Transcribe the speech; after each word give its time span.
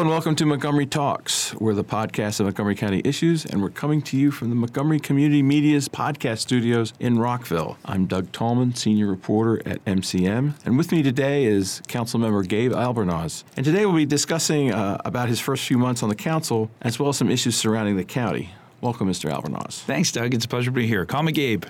And 0.00 0.08
welcome 0.08 0.34
to 0.36 0.46
Montgomery 0.46 0.86
Talks. 0.86 1.54
We're 1.56 1.74
the 1.74 1.84
podcast 1.84 2.40
of 2.40 2.46
Montgomery 2.46 2.74
County 2.74 3.02
issues, 3.04 3.44
and 3.44 3.60
we're 3.60 3.68
coming 3.68 4.00
to 4.00 4.16
you 4.16 4.30
from 4.30 4.48
the 4.48 4.54
Montgomery 4.54 4.98
Community 4.98 5.42
Media's 5.42 5.90
podcast 5.90 6.38
studios 6.38 6.94
in 6.98 7.18
Rockville. 7.18 7.76
I'm 7.84 8.06
Doug 8.06 8.32
Tallman, 8.32 8.74
senior 8.74 9.08
reporter 9.08 9.60
at 9.68 9.84
MCM, 9.84 10.54
and 10.64 10.78
with 10.78 10.90
me 10.90 11.02
today 11.02 11.44
is 11.44 11.82
Councilmember 11.86 12.48
Gabe 12.48 12.72
Albornoz. 12.72 13.44
And 13.58 13.66
today 13.66 13.84
we'll 13.84 13.94
be 13.94 14.06
discussing 14.06 14.72
uh, 14.72 14.96
about 15.04 15.28
his 15.28 15.38
first 15.38 15.66
few 15.66 15.76
months 15.76 16.02
on 16.02 16.08
the 16.08 16.14
council, 16.14 16.70
as 16.80 16.98
well 16.98 17.10
as 17.10 17.18
some 17.18 17.30
issues 17.30 17.54
surrounding 17.54 17.98
the 17.98 18.04
county. 18.04 18.54
Welcome, 18.80 19.10
Mr. 19.10 19.30
Albornoz. 19.30 19.80
Thanks, 19.80 20.10
Doug. 20.10 20.32
It's 20.32 20.46
a 20.46 20.48
pleasure 20.48 20.70
to 20.70 20.74
be 20.74 20.86
here. 20.86 21.04
Call 21.04 21.22
me 21.22 21.32
Gabe. 21.32 21.64